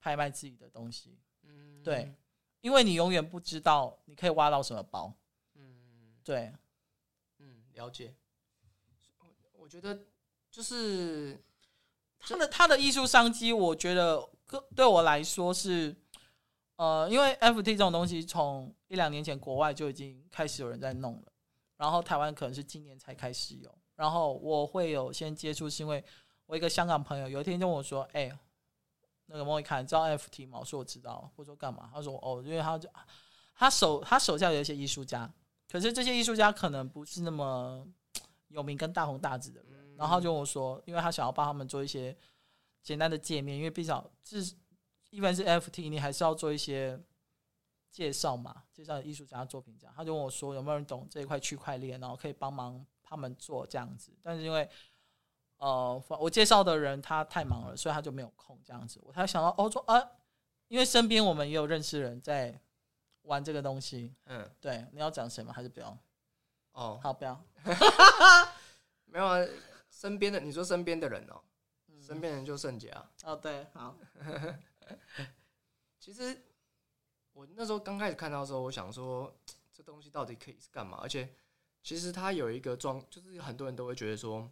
[0.00, 1.20] 拍卖自己的东西。
[1.44, 2.12] 嗯，对。
[2.60, 5.12] 因为你永远不知道你可以挖到什么宝，
[5.54, 6.52] 嗯，对，
[7.38, 8.14] 嗯，了解。
[9.52, 10.06] 我觉得
[10.50, 11.40] 就是
[12.18, 14.28] 他的他的艺术商机，我觉得
[14.74, 15.94] 对我来说是，
[16.76, 21.32] 呃，因为 FT 这种东西从一两年前国外就已经开始有人在弄了，
[21.76, 26.02] 然后台湾可能是今年才开始有，然后我会有先接触，是因为
[26.46, 28.36] 我一个香港朋友有一天跟我说，哎。
[29.30, 30.58] 那个莫一看，知道 NFT 吗？
[30.58, 31.90] 我说我知道，或者说干嘛？
[31.92, 32.88] 他说哦，因为他就
[33.54, 35.30] 他手他手下有一些艺术家，
[35.70, 37.86] 可是这些艺术家可能不是那么
[38.48, 42.16] 有名跟大红大紫的人，然后就跟我说，因为他想要帮他们做一些
[42.82, 44.54] 简单的界面，因为毕竟是
[45.10, 46.98] 一般是 NFT，你还是要做一些
[47.90, 49.94] 介绍嘛，介绍艺术家作品这样。
[49.96, 54.12] 他就问我说有没有人懂这一块区块链，然后可以帮忙他们做这样子。
[54.22, 54.68] 但是因为
[55.58, 59.00] 呃，我介绍的人他太忙了，所以他就没有空这样子。
[59.04, 60.02] 我才想到哦，说啊，
[60.68, 62.60] 因为身边我们也有认识人在
[63.22, 64.14] 玩这个东西。
[64.24, 65.52] 嗯，对，你要讲谁吗？
[65.52, 65.98] 还是不要？
[66.72, 67.40] 哦，好，不要。
[69.06, 69.46] 没有啊，
[69.90, 71.40] 身边的你说身边的人哦。
[72.00, 73.10] 身边人就圣杰啊！
[73.24, 73.94] 哦，对，好。
[75.98, 76.40] 其实
[77.34, 79.36] 我那时候刚开始看到的时候，我想说
[79.70, 80.98] 这东西到底可以是干嘛？
[81.02, 81.28] 而且
[81.82, 84.50] 其实它有一个装，就是很多人都会觉得说，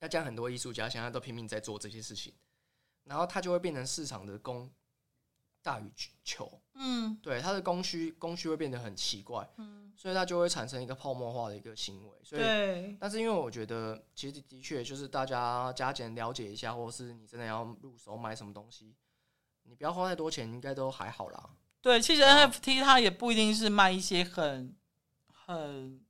[0.00, 2.32] 要讲很多艺术家现在都拼命在做这些事情，
[3.04, 4.70] 然后它就会变成市场的供
[5.62, 5.90] 大于
[6.22, 6.60] 求。
[6.74, 9.48] 嗯，对，它的供需供需会变得很奇怪。
[9.56, 9.84] 嗯。
[9.98, 18.94] 所以它就会产生一个泡沫化的一个行为，所以，对但是因为我觉得，其实的确就是大家加减了解一下，或者是你真的要入手买什么东西，
[19.62, 21.48] 你不要花太多钱，应该都还好啦。
[21.80, 24.76] 对，其实 NFT 它也不一定是卖一些很
[25.32, 26.04] 很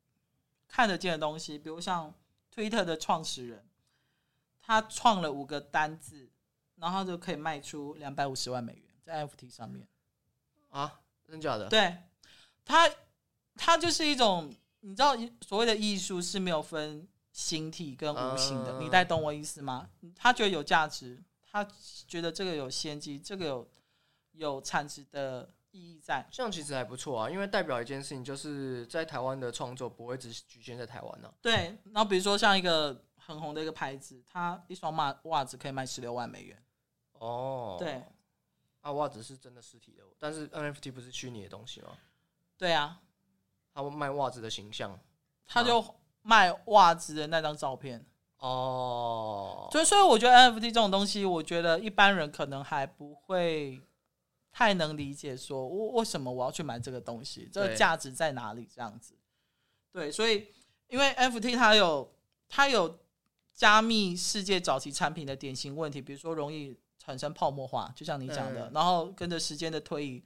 [0.67, 2.13] 看得见的东西，比如像
[2.53, 3.65] Twitter 的创始人，
[4.67, 6.29] 他创了五个单字，
[6.75, 9.87] 然后就可以卖出两百五十万美元在 NFT 上面。
[10.71, 11.69] 啊，真假的？
[11.69, 11.97] 对，
[12.65, 12.91] 他。
[13.59, 19.89] 他就是一种，你知道，所谓的艺术是没有分形体跟无形的，你带懂我意思吗？
[20.15, 21.67] 他觉得有价值，他
[22.07, 23.69] 觉得这个有先机，这个有
[24.33, 26.23] 有产值的意义在。
[26.31, 31.35] 这样其实还不错啊，因为代表一件事情，就是在台湾的创作不会只局限在台湾呢、啊。
[31.41, 36.63] 对，然后比如说像一个很红的一个牌子，它一双袜袜子可以卖十六万美元。
[37.15, 38.03] 哦，对，
[38.81, 41.99] 啊，袜子是真的实体的，但是 NFT 不是虚拟的东西吗？
[42.57, 43.01] 对啊。
[43.75, 44.99] 他卖袜子的形象，
[45.45, 45.85] 他就
[46.23, 48.03] 卖袜子的那张照片
[48.39, 49.69] 哦。
[49.71, 53.79] 所以，所以我觉得 NFT 这种东西，我觉得一般人可能还不会
[54.51, 58.67] 太能理解，说我为什么我要去买这个东西，这个价值在哪里？
[58.75, 59.15] 这样子。
[59.93, 60.49] 对，所以
[60.89, 62.11] 因为 NFT 它有
[62.49, 62.99] 它有
[63.57, 70.23] 加密世界早期产品的典型问题，比如说容易产生泡沫化，就像你讲的，然后跟着时间的推移。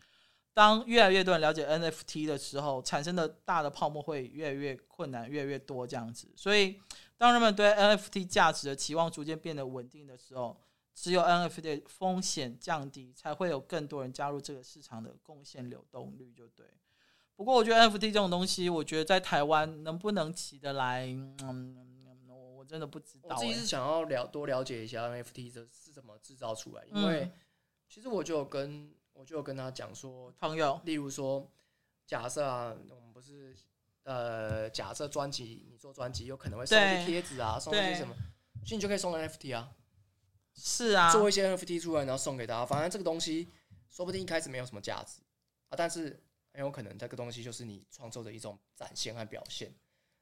[0.52, 6.28] 当越来越多人了解 NFT 的时候，产生的大的泡沫会越来越困难，越来越多这样子。
[6.36, 6.76] 所以，
[7.16, 10.60] 当人们对 NFT 价值的期望逐渐变得稳定的时候，
[10.92, 16.66] 只有 NFT 的风险降低，才会有更多人加入这个市场的贡献流动率，就对。
[17.36, 21.06] 不过，我觉得 NFT 这种东西，我觉得在台湾能不能起得来，
[21.42, 21.84] 嗯，我
[22.70, 23.34] 真的不知道、欸。
[23.34, 27.30] 我自己是想要了多了解一下 NFT 这是怎么制造出来，因为
[27.88, 28.94] 其实我就跟。
[29.12, 31.46] 我就跟他讲说，朋友，例如说，
[32.06, 33.54] 假设啊，我们不是，
[34.04, 38.14] 呃，假设专辑，你做专辑有可能会送一些贴纸啊，送一些什么，
[38.62, 39.76] 其实你就可以送 NFT 啊，
[40.54, 42.64] 是啊，做一些 NFT 出来，然后送给大家。
[42.64, 43.50] 反正这个东西
[43.90, 45.20] 说不定一开始没有什么价值
[45.68, 46.18] 啊，但是
[46.54, 49.74] 很有可能这个东西就是你创作的一种展现和表现。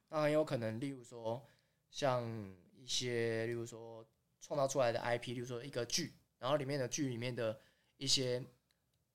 [0.09, 1.41] 那很有可能，例如说，
[1.89, 2.23] 像
[2.75, 4.05] 一些，例如说
[4.41, 7.59] 创造出来的 IP，例如说一个剧，然后里面的剧里面的
[7.97, 8.43] 一些。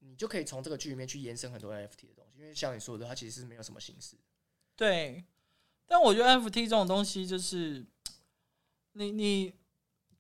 [0.06, 4.18] 你就可以从这个剧里面去延伸很多 NFT 的东西，因为像你说的，它其实是没有什么形式。
[4.76, 5.24] 对，
[5.86, 7.82] 但我觉得 NFT 这种东西就是，
[8.92, 9.54] 你你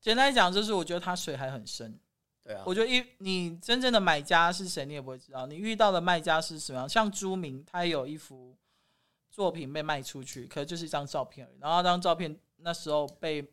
[0.00, 2.00] 简单来讲，就是我觉得它水还很深。
[2.42, 5.46] 对啊，我觉得一你真正的买家是谁，你也不会知道。
[5.46, 6.88] 你遇到的卖家是什么样？
[6.88, 8.56] 像朱明，他有一幅
[9.28, 11.58] 作品被卖出去，可是就是一张照片而已。
[11.60, 13.48] 然后那张照片那时候被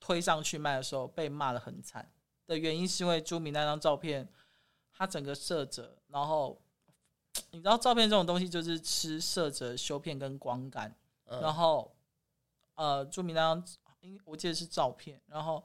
[0.00, 2.10] 推上去卖的时候，被骂的很惨。
[2.48, 4.28] 的原因，是因为朱明那张照片。
[4.92, 6.60] 他整个色泽，然后
[7.52, 11.90] 你知道照片这种东西就是吃色泽、修片跟光感，嗯、然后
[12.74, 13.64] 呃，朱明那张，
[14.26, 15.64] 我记得是照片，然后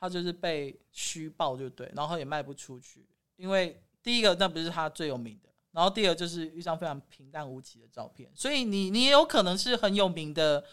[0.00, 10.64] 他就是被虚报，就对，然后也卖不出去，因为第一个那不是他最有名的，然后第二个就是一张非常平淡无奇的照片，所以你你也有可能是很有名的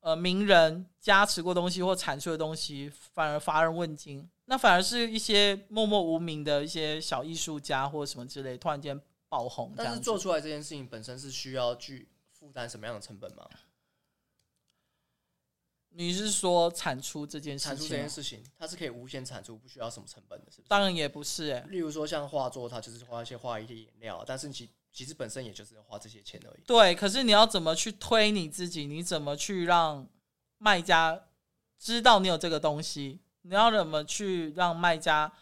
[0.00, 4.28] 呃名人加持过东西或产出的东西，反而乏人问津。
[4.46, 9.74] 那反而是一些默默无名的一些小艺术家或者什么之类，突然间爆红。
[9.76, 13.46] 但是做出来这件事情本身是需要去负担什么样的成本吗？
[15.90, 17.68] 你是说产出这件事情？
[17.70, 20.68] 产出这件事情，它是可以无限产出，不需要什么成本的，是不是？
[20.68, 21.60] 当然也不是。
[21.68, 26.62] 例如说像画作，它就是花一些画一些颜料，但是其其实本身也就是花这些钱而已。
[26.66, 28.86] 对，可是你要怎么去推你自己？
[28.86, 30.08] 你怎么去让
[30.58, 31.26] 卖家
[31.78, 33.20] 知道你有这个东西？
[33.42, 35.32] 你要怎么去让卖家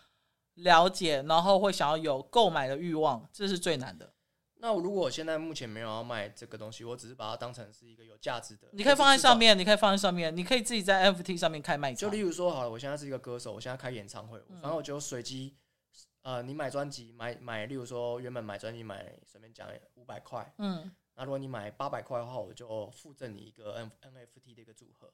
[0.55, 4.13] 了解，然后会想要有购买的欲望，这是最难的。
[4.59, 11.93] 那如果我现在目前没有要卖这个东西，我只是把它当成是一个有价值的，你可以放在上面，你可以放在上面，你可以自己在 NFT 上面开卖。
[11.93, 15.55] 就例如说，好了，我现在是一个歌手，我现在开演唱会，然后我就随机，
[16.27, 25.09] 呃，你买专辑买买，例如说原本买专辑买随便讲五百块，嗯，那如果你买八百块的话，我就附赠你一个 N NFT 的一个组合。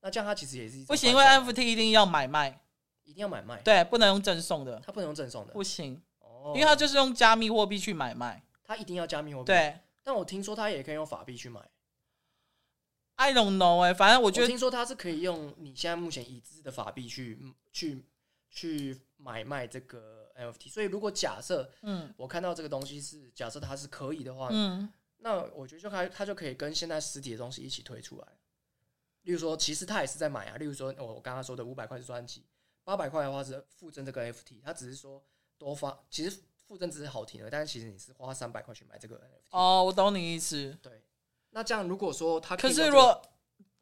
[0.00, 2.60] 那这样它其实也是不行，因为 NFT 一定要买卖，
[3.04, 8.44] 一定要买卖，对，不能用赠送的，它不能用赠送的，不行，哦，因为它就是用加密货币去买卖。
[8.62, 9.80] 它一定要加密货币，对。
[10.02, 11.66] 但我听说它也可以用法币去买。
[13.14, 18.04] I don't know 哎、欸，反正我觉得我听说它是可以用你现在目前已知的法币去去
[18.50, 20.70] 去买卖这个 NFT。
[20.70, 28.26] 所以如果假设，嗯，我看到这个东西是假设它是可以的话，嗯，那我觉得就开它就可以跟现在实体的东西一起推出来。
[29.22, 30.56] 例如说，其实他也是在买啊。
[30.56, 32.44] 例如说，我我刚刚说的五百块是专辑，
[32.84, 34.62] 八百块的话是附赠这个 NFT。
[34.62, 35.22] 他只是说
[35.58, 36.40] 多发，其实。
[36.68, 39.56] 附赠只是好听的，但是其实你是花三百块去买这个 NFT。
[39.56, 40.76] 哦，我懂你意思。
[40.82, 41.02] 对，
[41.48, 43.22] 那这样如果说他可，可是如果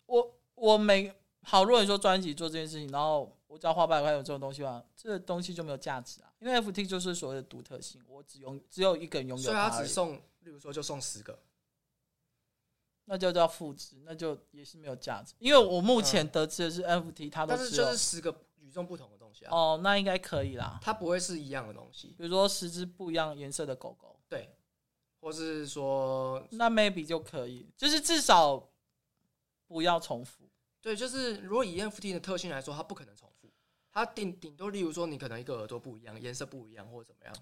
[0.06, 11.38] 我我没好，如果你说专辑做这件事情，然后我只要花八百块有这种东西的话，这个东西就没有价值啊，因为 NFT 就是所谓的独特性，我只用只有一个人拥有，所以他只送，例如说就送十个，
[13.06, 19.50] 那就叫复制，那就也是没有价值，因为我目前得知的是 NFT，它都是就是十个与众不同的东西啊。
[19.50, 20.78] 哦，那应该可以啦。
[20.82, 24.54] 它不会是一样的东西，比如说十只不一样颜色的狗狗，对，
[25.20, 28.68] 或是说那 maybe 就可以，就是至少
[29.66, 30.44] 不要重复。
[30.82, 33.35] 对，就是如果以 NFT 的特性来说，它不可能重复，
[33.96, 37.34] 它顶顶多，例如说你可能一个耳朵不一样，颜色不一样，或者怎么样。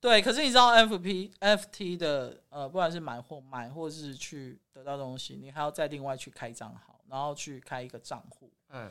[0.00, 8.90] 对，可是你知道 FP FT 的呃，不管是买或买，或者是去得到东西，你还要再另外去开账号，然后去开一个账户，嗯。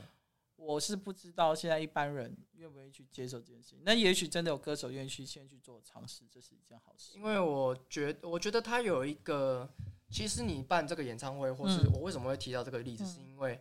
[0.58, 3.80] 我是不知道现在一般人愿不愿意去接受这件事情。
[3.82, 7.18] 那也许真的有歌手愿意去先去做尝试，这是一件好事。
[7.18, 9.68] 因为我觉得，我觉得他有一个，
[10.12, 13.60] 其实你办这个演唱会，或是我为什么会提到这个例子，嗯、是因为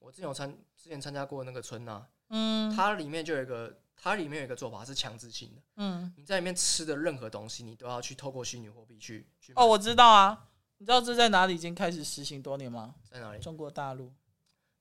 [0.00, 9.52] 我之前有参之前参加过那个春呐，嗯，它里面就有一个，它里面有一个做法是强制性的，嗯，你在里面吃的任何东西，你都要去透过虚拟货币去去。
[9.54, 12.94] 哦，我知道啊，你知道这在哪里已经开始实行多年吗？
[13.10, 13.40] 在哪里？
[13.40, 14.12] 中国大陆。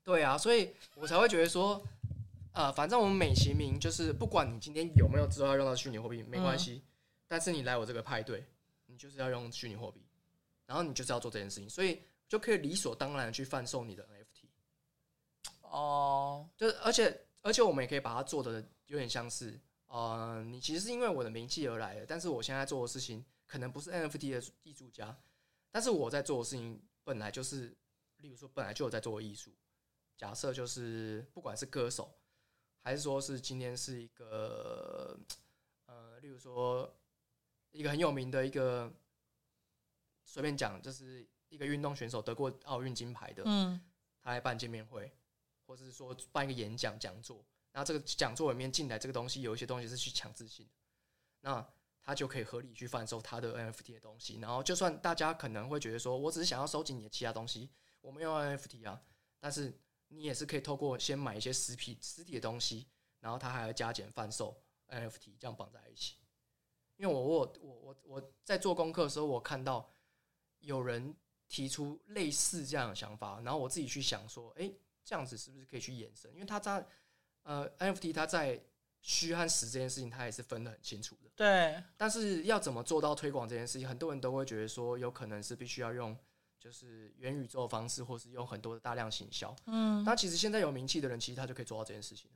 [0.04, 1.84] 对啊，所以我才会觉得说，
[2.54, 6.74] 呃，反正我们美其名就是，不管你今天有没有知道要用到虚拟货币，没关系。
[6.74, 6.82] 嗯、
[7.28, 8.46] 但是你来我这个派对，
[8.86, 10.02] 你就是要用虚拟货币，
[10.66, 14.48] 然后你就是要做这件事情，所以就可以理所当然的去贩售你的 NFT。
[15.62, 25.18] 哦，就是而且而且我们也可以把它做的有点相似，呃，你其实是因为我的名气而来的，但是我现在做的事情可能不是 NFT 的艺术家，
[25.72, 27.76] 但是我在做的事情本来就是，
[28.18, 29.56] 例如说本来就有在做艺术。
[30.18, 32.14] 假设就是，不管是歌手，
[32.82, 35.18] 还是说是今天是一个，
[35.86, 36.94] 呃，例如说
[37.72, 38.94] 一个很有名的一个，
[40.26, 43.80] 随便讲，就是一个运动选手得过奥运金牌的，嗯，
[44.22, 45.10] 他来办见面会，
[45.70, 50.72] 或者是说办一个演讲讲座，那这个讲座里面进来这个东西，有一些东西是去强制性的，
[51.42, 51.70] 那
[52.02, 57.70] 他就可以合理去贩售他的 NFT 的东西，然后就算大家可能会觉得说，我只是想要收集你的其他东西，
[58.02, 59.00] 我没有 NFT 啊，
[59.40, 59.80] 但是。
[60.12, 62.88] 你也是可以透过先买一些实体实体的东西，
[63.20, 66.16] 然后他还要加减贩售 NFT，这样绑在一起。
[66.98, 69.88] 因为我我我我我在做功课的时候，我看到
[70.62, 71.16] 有人
[71.48, 74.74] 提出类似这样的想法，然后我自己去想说，哎，
[75.10, 76.32] 这样子是不是可以去延伸？
[76.34, 76.86] 因为他在
[77.42, 78.62] 呃 NFT，它在
[79.02, 81.32] 虚和实这件事情，它也是分得很清楚的。
[81.36, 81.82] 对。
[81.98, 86.16] 但是要怎么做到推广这件事情，很多人都会觉得说，有可能是必须要用。
[86.60, 89.56] 就是元宇宙的方式，或是用很多的大量行销。
[89.68, 92.30] 嗯，那其实现在有名气的人，其实他就可以做到这件事情。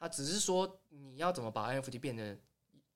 [0.00, 2.36] 他只是说，你要怎么把 NFT 变得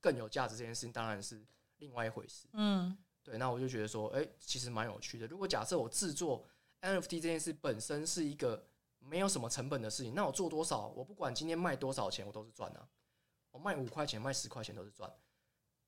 [0.00, 1.40] 更有价值，这件事情当然是
[1.76, 2.48] 另外一回事。
[2.54, 3.38] 嗯，对。
[3.38, 5.26] 那我就觉得说，哎、欸，其实蛮有趣的。
[5.28, 6.44] 如果假设我制作
[6.82, 8.68] NFT 这件事本身是一个
[8.98, 12.88] 没有什么成本的事情，那我做多少，我不管今天卖多少钱，我都是赚的。
[13.50, 15.10] 我卖五块钱，卖十块钱都是赚。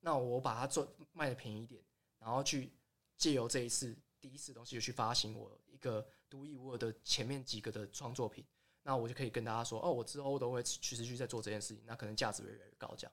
[0.01, 1.84] 那我把它做卖的便宜一点，
[2.18, 2.72] 然后去。
[3.16, 8.45] 借由这一次第一次东西，就去发行我一个独一无二的前面几个的创作品，
[8.82, 13.12] 那我就可以跟大家说，哦，我之后都会持续在做这件事情，那可能价值会越来越高，这样。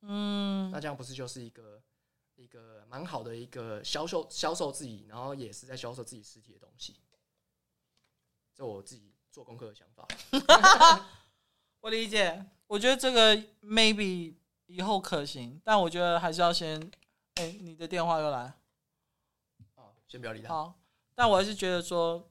[0.00, 1.80] 嗯，那这样不是就是一个
[2.40, 6.96] 一个蛮好的一个销售销售自己，然后也是在销售自己实体的东西。
[8.54, 10.08] 这我自己做功课的想法。
[11.80, 14.34] 我理解，我觉得这个 maybe
[14.66, 16.80] 以后可行，但我觉得还是要先，
[17.34, 18.54] 哎、欸，你的电话又来。
[20.08, 20.48] 先不要理他。
[20.48, 20.74] 好，
[21.14, 22.28] 但我还是觉得说，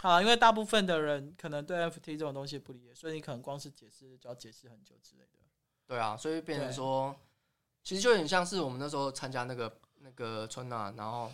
[0.00, 5.38] 好，因为大部分的人可能对 NFT 这种东西不理解，所以你可能光是解释就要解释很久之类的。
[5.86, 7.14] 对啊，所以变成说，
[7.86, 11.32] 其实就有点像是我们那时候参加那个那个春呐，然后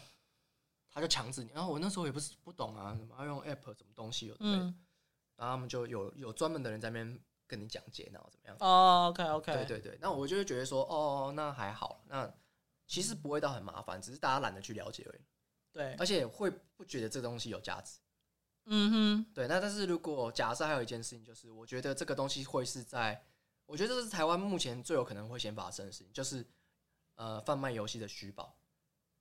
[0.91, 4.79] 他就强制你，然后我那时候也不是不懂啊，什么要用 app 什么东西有对，嗯，
[5.37, 8.57] 然后他们就有有专门的人在那边跟你讲解，然后怎么样？
[8.61, 12.31] 哦，OK OK，对对对，那我就会觉得说，哦，那还好，那
[12.87, 15.23] 其实不会到很麻烦，只是大家懒得去了解而已。
[15.73, 17.99] 对，而且会不觉得这个东西有价值。
[18.67, 19.49] 嗯哼，对。
[19.49, 23.25] 那但是如果假设还有一件事情，就是我觉得这个东西会是在，
[23.73, 26.47] 我觉得这是台湾目前最有可能会先发生的事情，就是
[27.14, 28.55] 呃贩卖游戏的虚宝。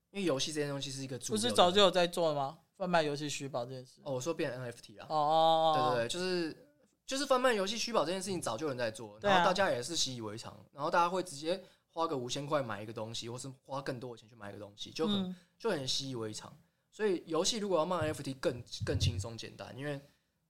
[0.09, 2.59] 因为游戏这件东西是一个主，不是早就有在做了吗？
[2.75, 4.01] 贩卖游戏虚宝这件事。
[4.03, 5.05] 哦，我说变 NFT 了。
[5.05, 6.67] 哦哦哦，对对对，就是
[7.05, 16.53] 就是贩卖游戏虚宝这件事情早就有人在做，然后大家也是习以为常，然后大家会直接花个五千块买一个东西，或是花更多的钱去买一个东西，就很、嗯、就很习以为常。
[16.91, 20.01] 所以游戏如果要卖 NFT 更更轻松简单，因为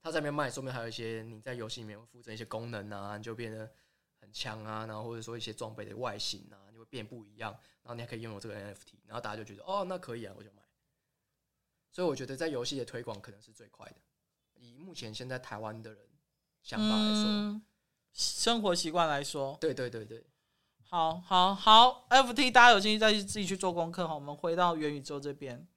[0.01, 3.71] 它在那边卖，说明还有一些你在游戏里面会附赠一些功能啊，你就变得
[4.21, 7.51] 很强啊，然后或者说一些装备的外形啊，就会变不一样。
[7.83, 10.61] 然后你还可以拥有这个 NFT，然后大家就觉得哦，那可以啊，我就买。
[11.91, 13.95] 所以我觉得在游戏的推广可能是最快的。
[14.55, 16.07] 以目前现在台湾的人
[16.61, 17.61] 想法来说，嗯、
[18.13, 20.23] 生活习惯来说，对对对对，
[20.83, 24.13] 好好好，FT 大家有兴趣再去自己去做功课哈。
[24.13, 25.67] 我们回到元宇宙这边，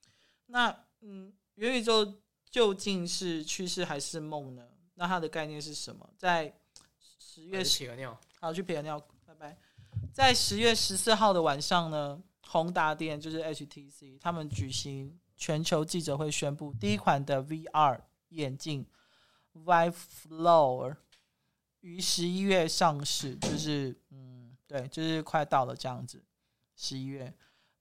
[0.47, 2.21] 那嗯，元宇宙
[2.51, 4.69] 究竟是趋势还是梦呢？
[4.95, 6.09] 那它的概念是什么？
[6.19, 6.55] 在
[7.19, 7.87] 十月十，
[8.45, 9.57] 好去撇个尿，拜拜。
[10.13, 18.87] 在十月十四号的晚上呢，宏达电就是 HTC，他们举行全球记者会，宣布第一款的 VR 眼镜
[19.55, 20.95] Vive Flow
[21.81, 26.23] 于十一月上市，就是嗯，对，就是快到了这样子。
[26.77, 27.33] 十一月，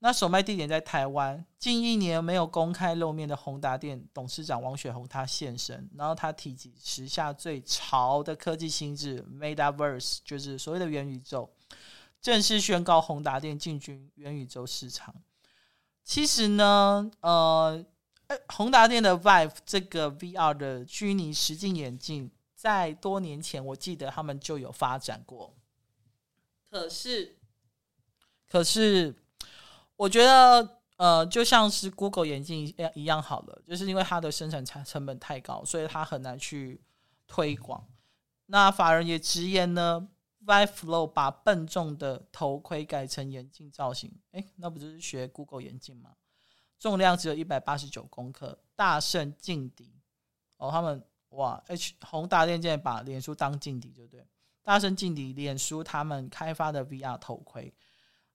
[0.04, 1.45] 那首卖地点在台湾。
[1.58, 11.49] 近一年没有公开露面的宏达电董事长王雪红他现身，然后他提及时下最潮的科技新智 Metaverse，就是所谓的元宇宙。
[12.20, 15.16] 正式宣告宏达电进军元宇宙市场。
[16.04, 17.86] 其实呢，呃，
[18.49, 25.56] 宏达电的 Vive 这个 VR 的虚拟实境眼镜，在多年前我记得他们就有发展过。
[26.70, 27.38] 可是，
[28.49, 29.16] 可是，
[30.04, 36.82] 我觉得，呃，就像是 Google 眼镜一样一样好了，就是因为它的生产成成本太高，所以它很难去
[37.26, 37.88] 推广。
[38.47, 40.10] 那法人也直言呢。
[40.45, 46.16] Vive Flow 把笨重的头盔改成眼镜造型，诶，那不就是学 Google 眼镜吗？
[46.78, 50.01] 重量只有一百八十九公克，大胜劲敌。
[50.58, 54.28] 哦，他们哇，H 宏达电竟然把脸书当劲敌，对不对？
[54.62, 57.74] 大胜劲敌，脸书他们开发的 VR 头盔，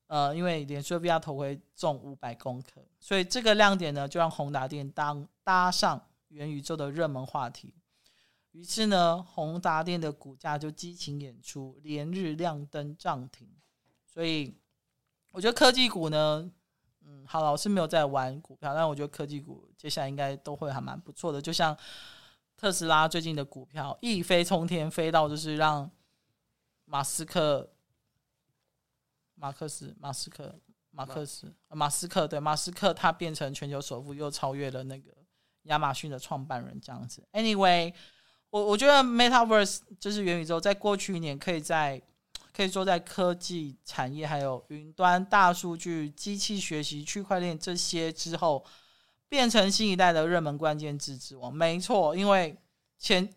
[0.09, 7.73] 呃，因为脸书 VR 头盔重五百公克，所以这个亮点呢，就让宏达电当搭上元宇宙的热门话题。
[8.53, 13.47] 于是呢，宏达电的股价就激情演出，连日亮灯涨停。
[14.07, 14.59] 所以，
[15.33, 16.51] 我觉得科技股呢，
[17.05, 21.41] 嗯，好了，我是没有在玩股票，但我觉得科技股接下来应该都会还蛮不错的。
[21.41, 21.77] 就像
[22.57, 25.89] 特斯拉最近的股票一飞冲天，飞到就是让
[26.87, 27.71] 马斯克、
[29.39, 30.55] 马克思、马斯克、
[30.91, 35.13] 马克思、马斯克对马斯克，他变成全球首富，又超越了那个
[35.65, 37.27] 亚马逊的创办人这样子。
[37.33, 37.95] Anyway。
[38.51, 42.01] 我我觉得 Metaverse 就是元宇宙，在过去一年可以在
[42.51, 48.65] 可以说在科技产业、还有云端、大数据、机器学习、区块链这些之后，
[49.29, 51.53] 变成新一代的热门关键字之王。
[51.53, 52.57] 没错，因为
[52.99, 53.29] 前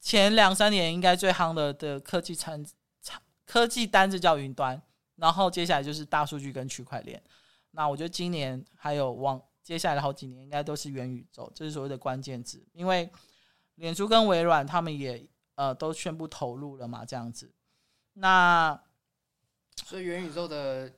[0.00, 2.64] 前两三年应该最夯的的科技产
[3.02, 4.80] 产科技单子叫云端，
[5.16, 7.22] 然后接下来就是大数据跟区块链。
[7.70, 13.10] 那我觉得今年还有往接下来的好几年，应该都是元宇宙，这是所谓的关键字，因为。
[13.78, 17.52] 脸书跟微软他们也呃都宣布投入了嘛，这样子。
[18.12, 18.80] 那
[19.84, 20.92] 所以元宇宙的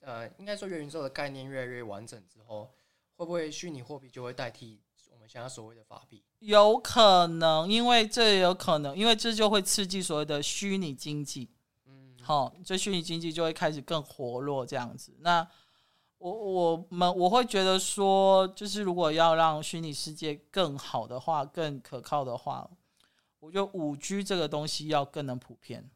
[0.00, 2.74] 呃，应该说元宇宙的概念越来越完整之后，
[3.14, 4.82] 会不会虚拟货币就会代替
[5.12, 6.24] 我们现在所谓的法币？
[6.40, 11.48] 有可能，因为这也有可能，因为这就会刺激所谓的虚拟经济。
[12.30, 15.12] 嗯，好，这虚拟经济就会开始更活络这样子。
[15.18, 15.44] 那
[16.18, 22.70] 我我们我会觉得说，就是如果要让虚拟世界更好的话，更可靠的话，
[23.40, 25.90] 我觉得五 G 这个东西要更能普遍。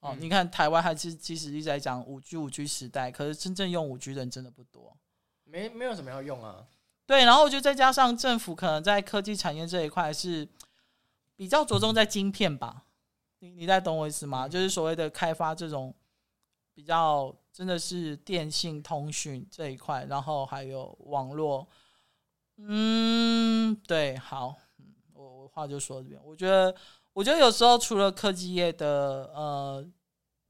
[0.00, 4.96] 哦，嗯、你看台湾还是其实一直在讲五 G 五 G 时代，可是真正用五 G 的人真的不多，
[5.44, 6.66] 没没有什么要用啊。
[7.06, 10.48] 对，然后我觉得再加上政府可能在科技产业这一块是
[11.36, 12.83] 比较着重在晶片吧。
[13.44, 14.46] 你你在懂我意思吗？
[14.46, 15.94] 嗯、就是所谓的开发这种
[16.72, 17.34] 比较。
[17.54, 21.64] 真的是电信通讯这一块，然后还有网络，
[22.56, 24.56] 嗯，对，好，
[25.12, 26.74] 我我话就说这边，我觉得，
[27.12, 29.88] 我觉得有时候除了科技业的呃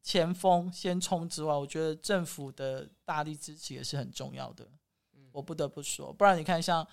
[0.03, 4.67] 前锋先冲之外，我觉得政府的大力支持也是很重要的。
[5.31, 6.89] 我不得不说，不然你看像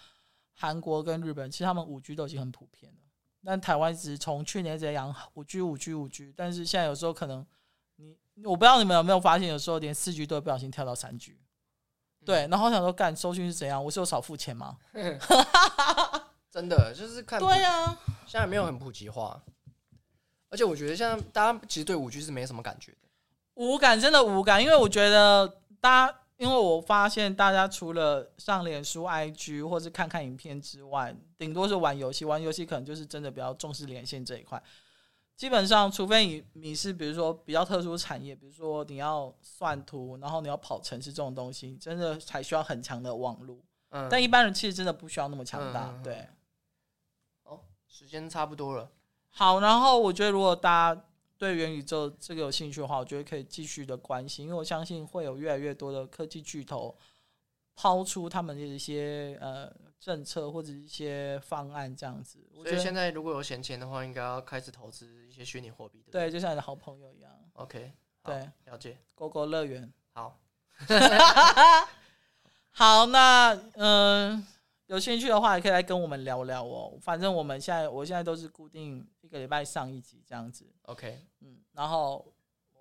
[0.51, 3.00] 韩国跟日本，其实他们五 G 都已经很普遍了。
[3.43, 7.45] 但台湾只是从去年在养五 G、五 G、五 G，但是现在有时候可能
[7.97, 11.37] 你我不知道你们有没有发现，有时候连四 G 都会不小心跳到三 G。
[12.23, 13.83] 对，然后我想说，干收讯是怎样？
[13.83, 14.77] 我是有少付钱吗？
[16.51, 19.41] 真的就是看对呀、啊，现在没有很普及化，
[20.49, 23.07] 而且我觉得现在大家其实对五 G 是没什么感觉的，
[23.55, 25.47] 无感真的无感，因为我觉得
[25.79, 34.61] 大家，因为我发现大家除了上脸书、IG 或是看看影片之外，顶多是玩游戏，玩游戏可能就是真的比较重视连线这一块。
[35.35, 43.59] 基本上，除非你你是比如说比较特殊产业，比如说你要算图，然后你要跑城市这种东西，真的才需要很强的网络。
[43.89, 45.91] 嗯，但一般人其实真的不需要那么强大。
[45.93, 46.27] 嗯、对，
[47.43, 48.89] 哦，时间差不多了。
[49.29, 51.03] 好，然后我觉得如果大家
[51.41, 56.95] 对元宇宙这个有兴趣的话，我觉得可以继续的关心，因为我相信会有越来越多的科技巨头
[57.75, 59.73] 抛出他们的一些呃。
[60.01, 66.03] 政策或者一些方案这样子，所以现在如果有闲钱的话，应该要开始投资一些虚拟货币。
[66.11, 67.31] 对，就像你的好朋友一样。
[67.53, 68.97] OK，对，了解。
[69.13, 70.39] 狗狗乐园，好。
[72.73, 74.43] 好，那嗯、呃，
[74.91, 76.97] 有兴趣的话也可以来跟我们聊聊哦。
[77.01, 80.69] 反正我们现在，我现在都是固定一个礼拜上一集这样子。
[80.83, 82.25] OK，嗯，然后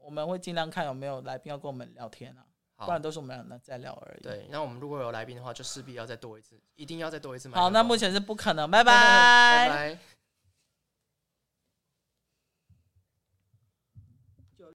[0.02, 2.44] 我们会尽量看有没有来宾要跟我们聊天啊。
[2.84, 4.22] 不然都是我们俩在聊而已。
[4.22, 7.46] 对，那我们如果有来宾的话，就势必要再多一次，一定要再多一次。
[7.50, 8.70] 好，那目前是不可能。
[8.70, 8.90] 拜拜，
[9.68, 9.98] 拜拜。